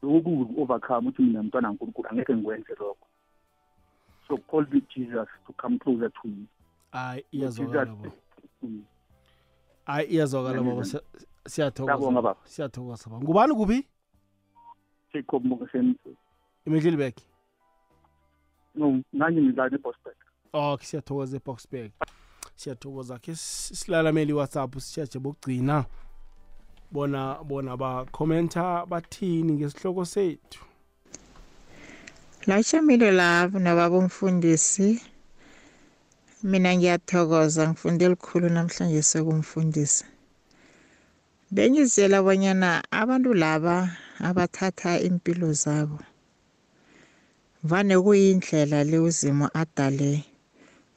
[0.03, 3.07] lokho kubi ku-overcome ukuthi mina mntwana kankulunkulu angeke ngikwenze lokho.
[4.29, 6.47] So call me jesus to come closer to you.
[6.93, 8.11] Hayi Jesus, iyazwakala baba.
[8.63, 8.85] mm.
[9.87, 10.71] hayi iyazwakala baba.
[10.73, 10.91] Ngiyazi.
[10.91, 11.03] Siya-
[11.47, 11.95] siyathokoza.
[11.95, 12.41] Ngiyabonga, baba.
[12.45, 13.23] siyathokoza baba.
[13.25, 13.87] Ngubani kuphi
[15.15, 15.97] jacob mokaseni
[16.67, 17.15] emidlilberg
[18.75, 20.17] no nanye ngidlala ebosberg
[20.57, 21.91] okay siyathokoza eboxburg
[22.61, 25.85] siyathokoza ke s- silalameli whatsapp sitshaje bokugcina
[26.93, 30.61] bona bona bakhomenta bathini ngesihloko sethu
[32.47, 35.03] Lachamilo lavo nababa umfundisi.
[36.43, 40.05] Mina ngiyathokoza ngifunde elikhulu namhlanje sekumfundisi.
[41.51, 43.77] Bengizela bonyana abantu laba
[44.29, 45.99] abathatha impilo zabo
[47.65, 50.13] vane kuyindlela le uzimo adale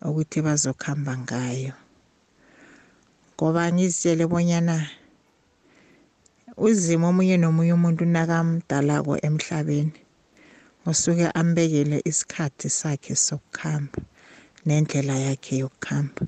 [0.08, 1.74] ukuthi bazokhamba ngayo.
[3.36, 4.78] Ngoba ngizitshele bonyana
[6.58, 10.00] uzimo omunye nomunye umuntu nakamdalako emhlabeni
[10.90, 14.00] usuke ambekele isikhathi sakhe sokukhamba
[14.66, 16.24] nendlela yakhe yokukhamba.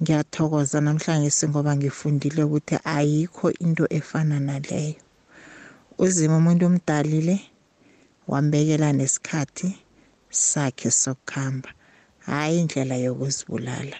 [0.00, 5.00] Ngiyathokoza namhlanje ngoba ngifundile ukuthi ayikho into efana naleyo.
[5.98, 7.36] Uzima umuntu umdalile
[8.30, 9.68] wambekela nesikhathi
[10.30, 11.70] sakhe sokukhamba.
[12.26, 13.96] Hayi indlela yokuzibulala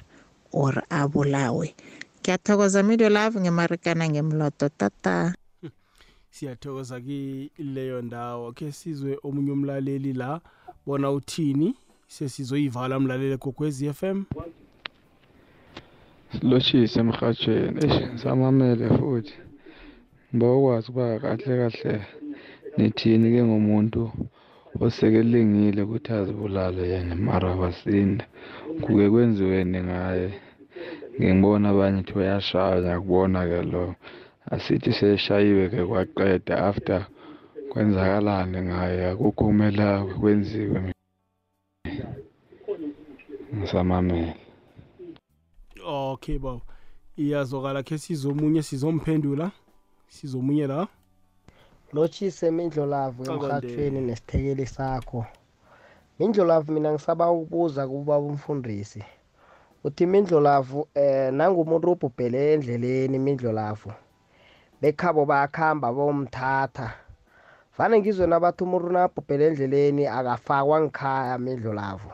[0.53, 1.75] or abulawe.
[2.21, 5.35] Ngiyathokoza mido love ngemarikana ngemlodo tata.
[6.31, 8.53] Siyathokoza kileyo ndawo.
[8.53, 10.41] Ke sizwe omunye umlaleli la.
[10.87, 11.75] Bona uthini?
[12.09, 14.25] Sesizoyivala mlaleli gogwezi FM
[16.33, 19.35] silotshise emrhatshweni eish samamele futhi.
[20.35, 22.07] Ngibawukwazi ukuba kahle kahle
[22.77, 24.03] nithini ke ngomuntu
[24.85, 28.25] osekelengile ukuthi azibulale yena mara basinda
[28.83, 30.29] kuke kwenziweni ngaye
[31.21, 33.85] ngibona abanye thi uyashaya ngiyakubona ke lo.
[34.53, 36.55] Asithi seshayiwe ke kwaqeda.
[36.71, 37.07] After
[37.71, 39.11] kwenzakalani ngaye?
[39.11, 39.87] Akukho kumele
[40.21, 40.93] kwenziwe.
[43.55, 44.35] Ngisamamele.
[45.87, 46.61] Okay baba
[47.17, 49.51] iyazokala khe sizomunye sizomphendula.
[50.09, 50.89] Sizomunye la.
[51.97, 53.47] Lotshise mindlolavu Akwandele.
[53.47, 55.21] emhathweni nesithekeli sakho.
[56.19, 59.03] Mindlolavu mina ngisaba ukubuza kuba umfundisi.
[59.85, 63.91] Uthi mindlolavu eh nangumuntu ubhubhele endleleni mindlolavu
[64.81, 66.89] bekhabo bayakhamba bomthatha
[67.79, 72.11] vane ngizwe nabathi umuntu nabhubhele endleleni akafakwa ngikhaya mindlolavu.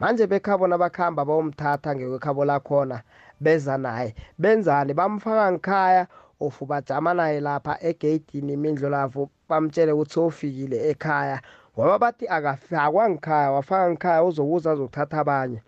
[0.00, 3.02] Manje bekhabo nabakhamba bayomthatha ngekwekhabo lakhona
[3.40, 4.92] beza naye benzani?
[4.94, 6.06] Bamfaka ngikhaya
[6.46, 11.40] ofu bajama naye lapha egeyidini imindlolavu bamtshele ukuthi sowufikile ekhaya.
[11.78, 15.62] Ngoba bathi akafakwa ngikhaya wafaka ngikhaya uzokuza azokuthatha abanye.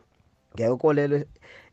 [0.54, 1.24] Ngekolelo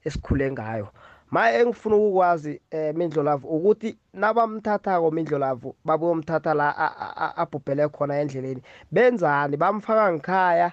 [0.06, 0.88] esikhule ngayo.
[1.32, 8.20] Ma engifuna ukukwazi um mindlolavu ukuthi nabamthathako mindlolavu babuyomthatha la a- a- a- abhubhele khona
[8.22, 9.58] endleleni benzani?
[9.58, 10.72] Bamfaka ngikhaya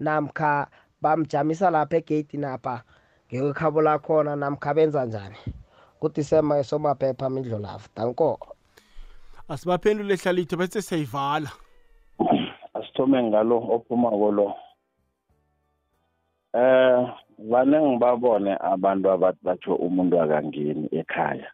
[0.00, 0.66] namkha
[1.02, 2.82] bamjamisa lapha egeyidini apha
[3.32, 5.36] ngekwekhabo lakhona namkha benza njani?
[6.00, 8.38] Kudisema somaphepha mindlolavu danko.
[9.48, 11.50] Asibaphendule hlalito bese siyayivala.
[12.74, 14.54] Asithome ngalo ophumako lo
[16.54, 21.48] eh vane ngibabone abantu abathi batho umuntu akangeni ekhaya.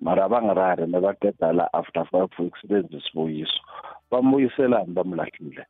[0.00, 3.60] Mara bangirari nebaqeda la after five weeks benza isibuyiso.
[4.10, 5.66] Bambuyiselani bamlahlile.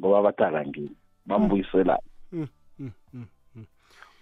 [0.00, 0.96] Ngoba bathi akangeni
[1.26, 2.48] bambuyiselani mm.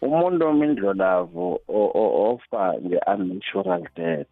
[0.00, 4.30] Umuntu omindlolavu o- o- ofa nge-unnatural death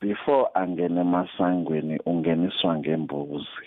[0.00, 3.66] before angene emasangweni ungeniswa ngembuzi.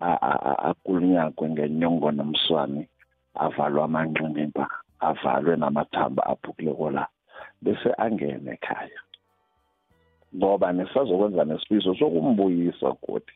[0.00, 2.88] A- a- a- akulunyagwe ngenyongo nomswane
[3.34, 4.66] avalwe amanqiniba
[5.00, 7.06] avalwe namathambo aphukileko la
[7.62, 9.00] bese angene ekhaya.
[10.34, 13.32] Ngoba nisazokwenza nesifiso sokumbuyisa godi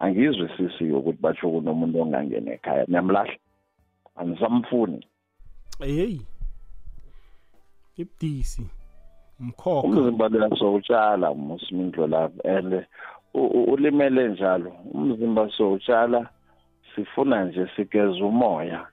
[0.00, 2.84] angizwisisi ukuthi batsho kunomuntu ongangena ekhaya.
[2.88, 3.36] Niyamlahla
[4.16, 5.06] anisamfuni
[5.80, 6.20] hey
[7.96, 8.62] ibudisi
[9.40, 12.86] umkhokha umzimba luyasowutshala musimindlo lapho and
[13.72, 14.72] ulimele njalo.
[14.94, 16.28] Umzimba sowutshala
[16.94, 18.86] sifuna nje sigeze umoya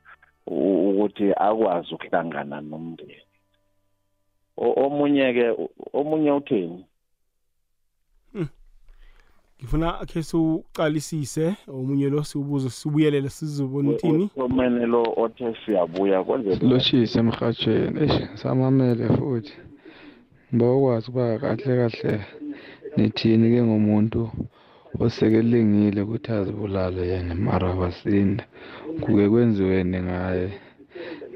[0.47, 3.23] ukuthi akwazi ukuhlangana nomndeni.
[4.57, 5.45] Omunye ke
[5.93, 6.85] omunye utheni?
[9.63, 11.45] Ngifuna khe siwuqalisise
[11.77, 14.25] omunye lo siwubuze sibuyelele sizobona uthini?
[14.43, 19.53] omene lo othe siyabuya kwenze silotshise emrhatshweni eish samamele futhi.
[20.51, 22.13] Ngibawukwazi ukuba kahle kahle
[22.95, 24.21] nithini ke ngomuntu
[25.03, 28.43] osekelengile ukuthi azibulale yena mara basinda
[29.01, 30.47] kuke kwenziweni ngaye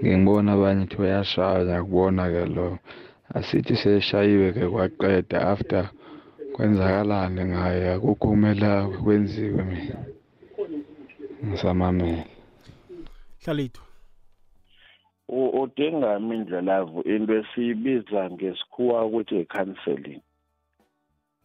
[0.03, 2.67] ngibona abanye thi uyashaya ngiyakubona ke lo.
[3.37, 5.83] Asithi seshayiwe ke kwaqeda after
[6.57, 7.93] kwenzakalani ngaye?
[7.93, 9.97] Akukho kumele kwenziwe mina.
[11.45, 12.25] Ngisamamele.
[13.45, 13.81] Hlalito
[15.29, 20.21] u- udinga imindlelavu into esiyibiza ngesikhuwa ukuthi i-counseling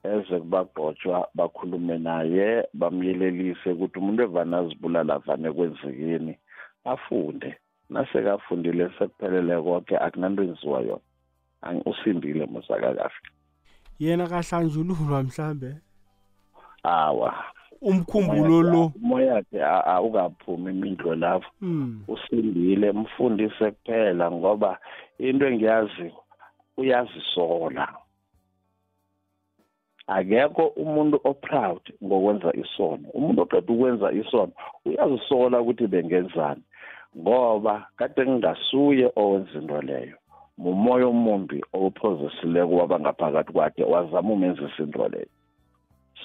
[0.04, 6.38] eze kubagqotshwa bakhulume naye bamyelelise ukuthi umuntu evane azibulala vane kwenzekeni
[6.84, 7.56] afunde.
[7.90, 11.80] Nasekafundile sekuphelele konke akunanto enziwa yona.
[11.86, 13.28] Usindile musakakahle
[14.02, 15.70] yena kahlanjululwa mhlambe?
[16.82, 17.30] Awa.
[17.82, 18.92] Umkhumbulo lo?
[18.96, 21.50] umoya wakhe a- awukaphumi imindlo lapho.
[21.60, 22.02] Hmm.
[22.08, 24.78] usindile mfundise kuphela ngoba
[25.18, 26.12] into engiyaziyo
[26.76, 27.88] uyazisola.
[30.06, 33.08] Akekho umuntu oproud ngokwenza isono.
[33.14, 34.52] Umuntu oqeda ukwenza isono
[34.84, 36.62] uyazisola ukuthi bengenzani.
[37.18, 40.16] Ngoba kade ngingasuye owenza into leyo.
[40.58, 45.26] Mumoya omumbi owuphozesileko wabangaphakathi kwakhe wazama umenzisa into leyo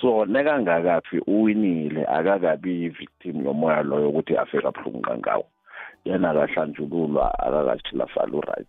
[0.02, 5.46] so nekangakaphi uwinile akakabi yi-victim yomoya loyo ukuthi afike abuhlungu ngawo
[6.06, 8.68] yena akahlanjululwa akakashilafala uright.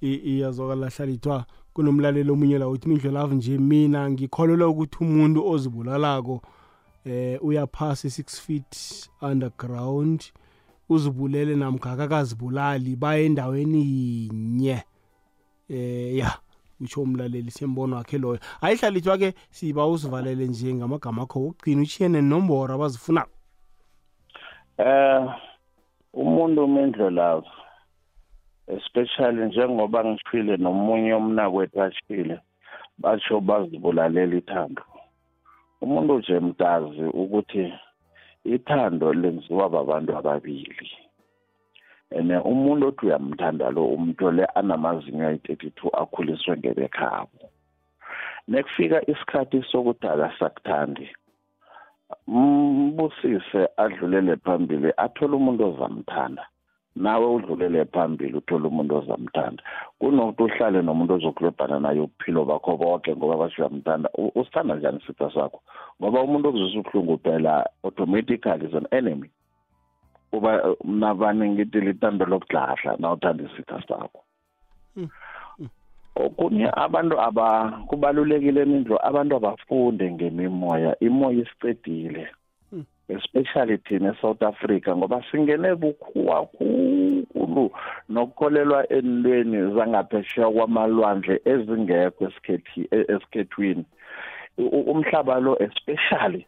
[0.00, 6.42] I- iyazwakala hlalithwa kunomlaleli omunye la uthi mindlelavu nje mina ngikholelwa ukuthi umuntu ozibulalako
[7.04, 8.74] eh uyaphasa i-6 feet
[9.22, 10.22] underground
[10.88, 14.82] uzibulele namkha akakazibulali baye endaweni yinye.
[15.68, 16.30] Eh ya
[16.80, 18.38] utsho umlaleli sembono wakhe loyo.
[18.60, 23.36] Ayihlalithwa ke siba usivalele nje ngamagama akho wokugcina utshiye nenomboro abazifunako
[24.78, 25.24] eh
[26.12, 27.48] umuntu umendlelavu
[28.76, 32.36] especially njengoba ngishile nomunye umnakwethu ashile
[32.98, 34.82] basho bazibulalela ithando
[35.80, 37.72] umuntu nje mtazi ukuthi
[38.54, 40.88] ithando lenziwa babantu ababili.
[42.10, 47.50] And umuntu othi uyamthanda lo umuntu le anamazinyo ayi-thirty-two akhuliswe ngebekhabo.
[48.48, 51.06] Nekufika isikhathi sokuthi akasakuthandi
[52.26, 56.44] mbusise adlulele phambili athole umuntu ozamthanda.
[56.96, 59.62] Nawe udlulele phambili uthole umuntu ozamthanda.
[59.98, 65.30] Kunokuthi uhlale nomuntu ozokulebhana naye ubuphilo bakho bonke ngoba basho uyamthanda U- usithanda njani isitha
[65.30, 65.60] sakho?
[66.00, 69.30] Ngoba umuntu okuzwisa ubuhlungu phela automatically is an enemy.
[70.30, 74.20] Kuba nabani ngithi lithando lokudlahla na uthanda isitha sakho.
[76.16, 82.28] Okunye abantu aba kubalulekile mindlo abantu abafunde ngemimoya imoya isicedile
[83.08, 87.70] especially thina eSouth Africa ngoba singene bukhuwa khulu
[88.08, 93.84] nokukholelwa entweni zangaphesheya kwamalwandle ezingekho esikhethi esikhethwini.
[94.58, 96.46] Umhlaba lo especially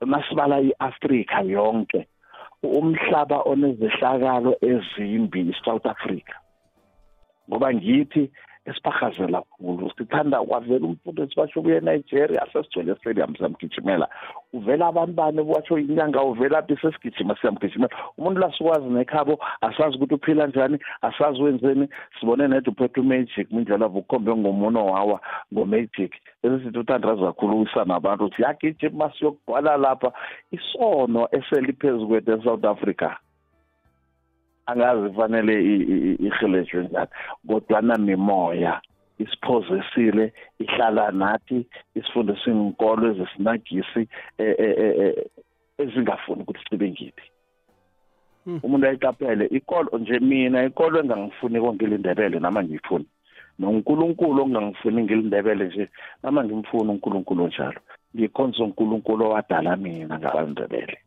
[0.00, 2.06] masibala iAfrica yonke
[2.62, 6.36] umhlaba onezehlakalo ezimbi iSouth Africa.
[7.48, 8.30] Ngoba ngithi
[8.66, 14.08] esibahazela khulu sithanda kwavela umfundo esibasho ubuye eNigeria sesigcwele estadium siyamgijimela.
[14.52, 17.94] Uvela abantu bani watsho inyanga uvela phi sesigijima siyamgijimela?
[18.18, 21.88] Umuntu lasukwazi nekhabo asazi ukuthi uphila njani asazi wenzeni
[22.20, 25.20] sibone nede uphethe umagic mindlela vukhombe ngomuno wawa
[25.52, 30.12] ngomagic bese sithi uthandaza kakhulu uwisa nabantu uthi yagijima siyokugcwala lapha.
[30.50, 33.10] Isono eseliphezu kwethu e-south africa.
[34.70, 35.54] Angazi fanele
[36.26, 37.10] ihilejwe njani
[37.48, 38.80] kodwana mimoya
[39.18, 44.02] isiphozisile ihlala nathi isifundisa inkolo ezesinagisi
[44.38, 45.14] eh, eh, eh, eh,
[45.78, 47.26] ezingafuni ukuthi sibe ngithi
[48.62, 53.06] umuntu ayiqaphele ikolo nje mina ikolo engangifuni kongilindebele nama ngiyifuni
[53.60, 55.88] nonkulunkulu ongangifuni ngilindebele nje
[56.22, 57.80] nama ngimfuni unkulunkulu njalo.
[58.16, 60.98] Ngikhonza unkulunkulu owadala mina ngabandebele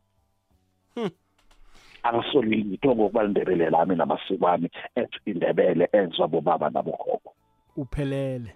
[2.03, 7.33] angisolile ngitho ngokuba indebele lami namasiko ami ethi indebele enziwa bobaba nabogogo.
[7.77, 8.55] Uphelele.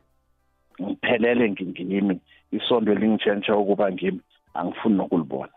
[0.81, 2.19] Ngiphelele ngingimi
[2.51, 4.21] isondo lingitshentsha ukuba ngimi
[4.53, 5.51] angifuni nokulibona.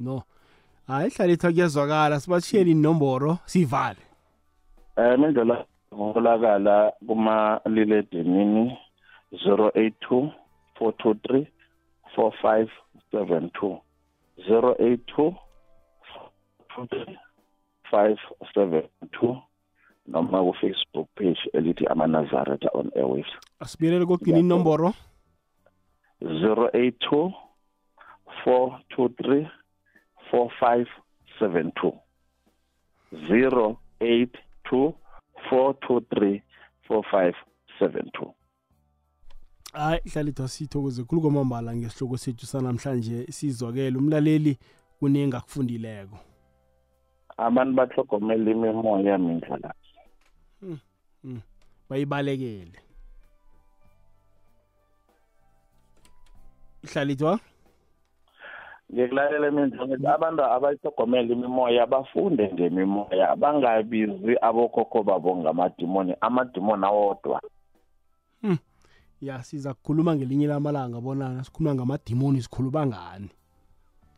[0.00, 0.22] No.
[0.86, 3.98] Hayi hlalithwa kuyezwakala sibashiyele inomboro sivale.
[4.96, 5.64] Um indlela
[5.94, 8.78] ngokholakala kumaliledinini
[9.44, 10.30] zero eight two
[10.78, 11.46] four two three
[12.14, 12.68] four five
[13.10, 13.78] seven two.
[14.46, 15.34] Zero eight two
[16.74, 17.18] two three
[17.90, 18.16] five
[18.54, 18.82] seven
[19.20, 19.36] two
[20.06, 23.32] noma ku-facebook page elithi amanazareta on airwaves.
[23.60, 24.94] Asibuyelele kokugcina inomboro?
[26.20, 27.32] zero eight two
[28.44, 29.46] four two three
[30.30, 30.86] four five
[31.38, 31.92] seven two.
[33.28, 34.34] zero eight
[34.68, 34.94] two
[35.48, 36.42] four two three
[36.88, 37.34] four five
[37.78, 38.34] seven two.
[39.74, 43.98] Hayi hlalithwa sithokoze khulu kwamambala ngesihloko sethu sanamhlanje sizwakele.
[43.98, 44.58] Umlaleli
[44.98, 46.18] kuningi akufundileko.
[47.36, 49.74] Abantu bahlogomela imimoya mindlela
[50.60, 50.78] Hmm,
[51.22, 51.40] hmm.
[51.90, 52.78] bayibalekele.
[56.92, 57.40] Hlalithwa
[58.92, 67.40] ngikulalela mina ngithi abantu abayithogomela imimoya bafunde ngemimoya bangabizi abokhokho babo ngamadimoni amadimoni awodwa.
[69.26, 73.30] Ya siza kukhuluma ngelinye lamalanga bona sikhuluma ngamadimoni sikhuluma ngani?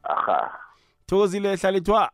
[0.03, 0.59] Aha.
[1.07, 2.11] Thokozile hlalithwa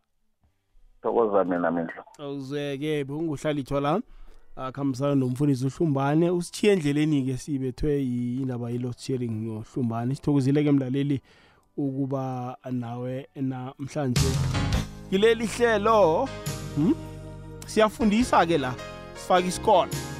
[1.01, 2.03] thokoza mina mindlo.
[2.19, 4.01] Awuzeke bekunguhlalithwa la.
[4.55, 11.21] Akhambisana nomfundisi uhlumbane usithiye endleleni-ke sibethwe indaba ye-load sharing nohlumbane sithokozile-ke mlaleli
[11.77, 14.29] ukuba nawe namhlanje
[15.09, 16.29] kileli hlelo
[16.75, 16.95] hmm?
[17.65, 18.75] siyafundisa-ke la
[19.15, 20.12] sifake isikolo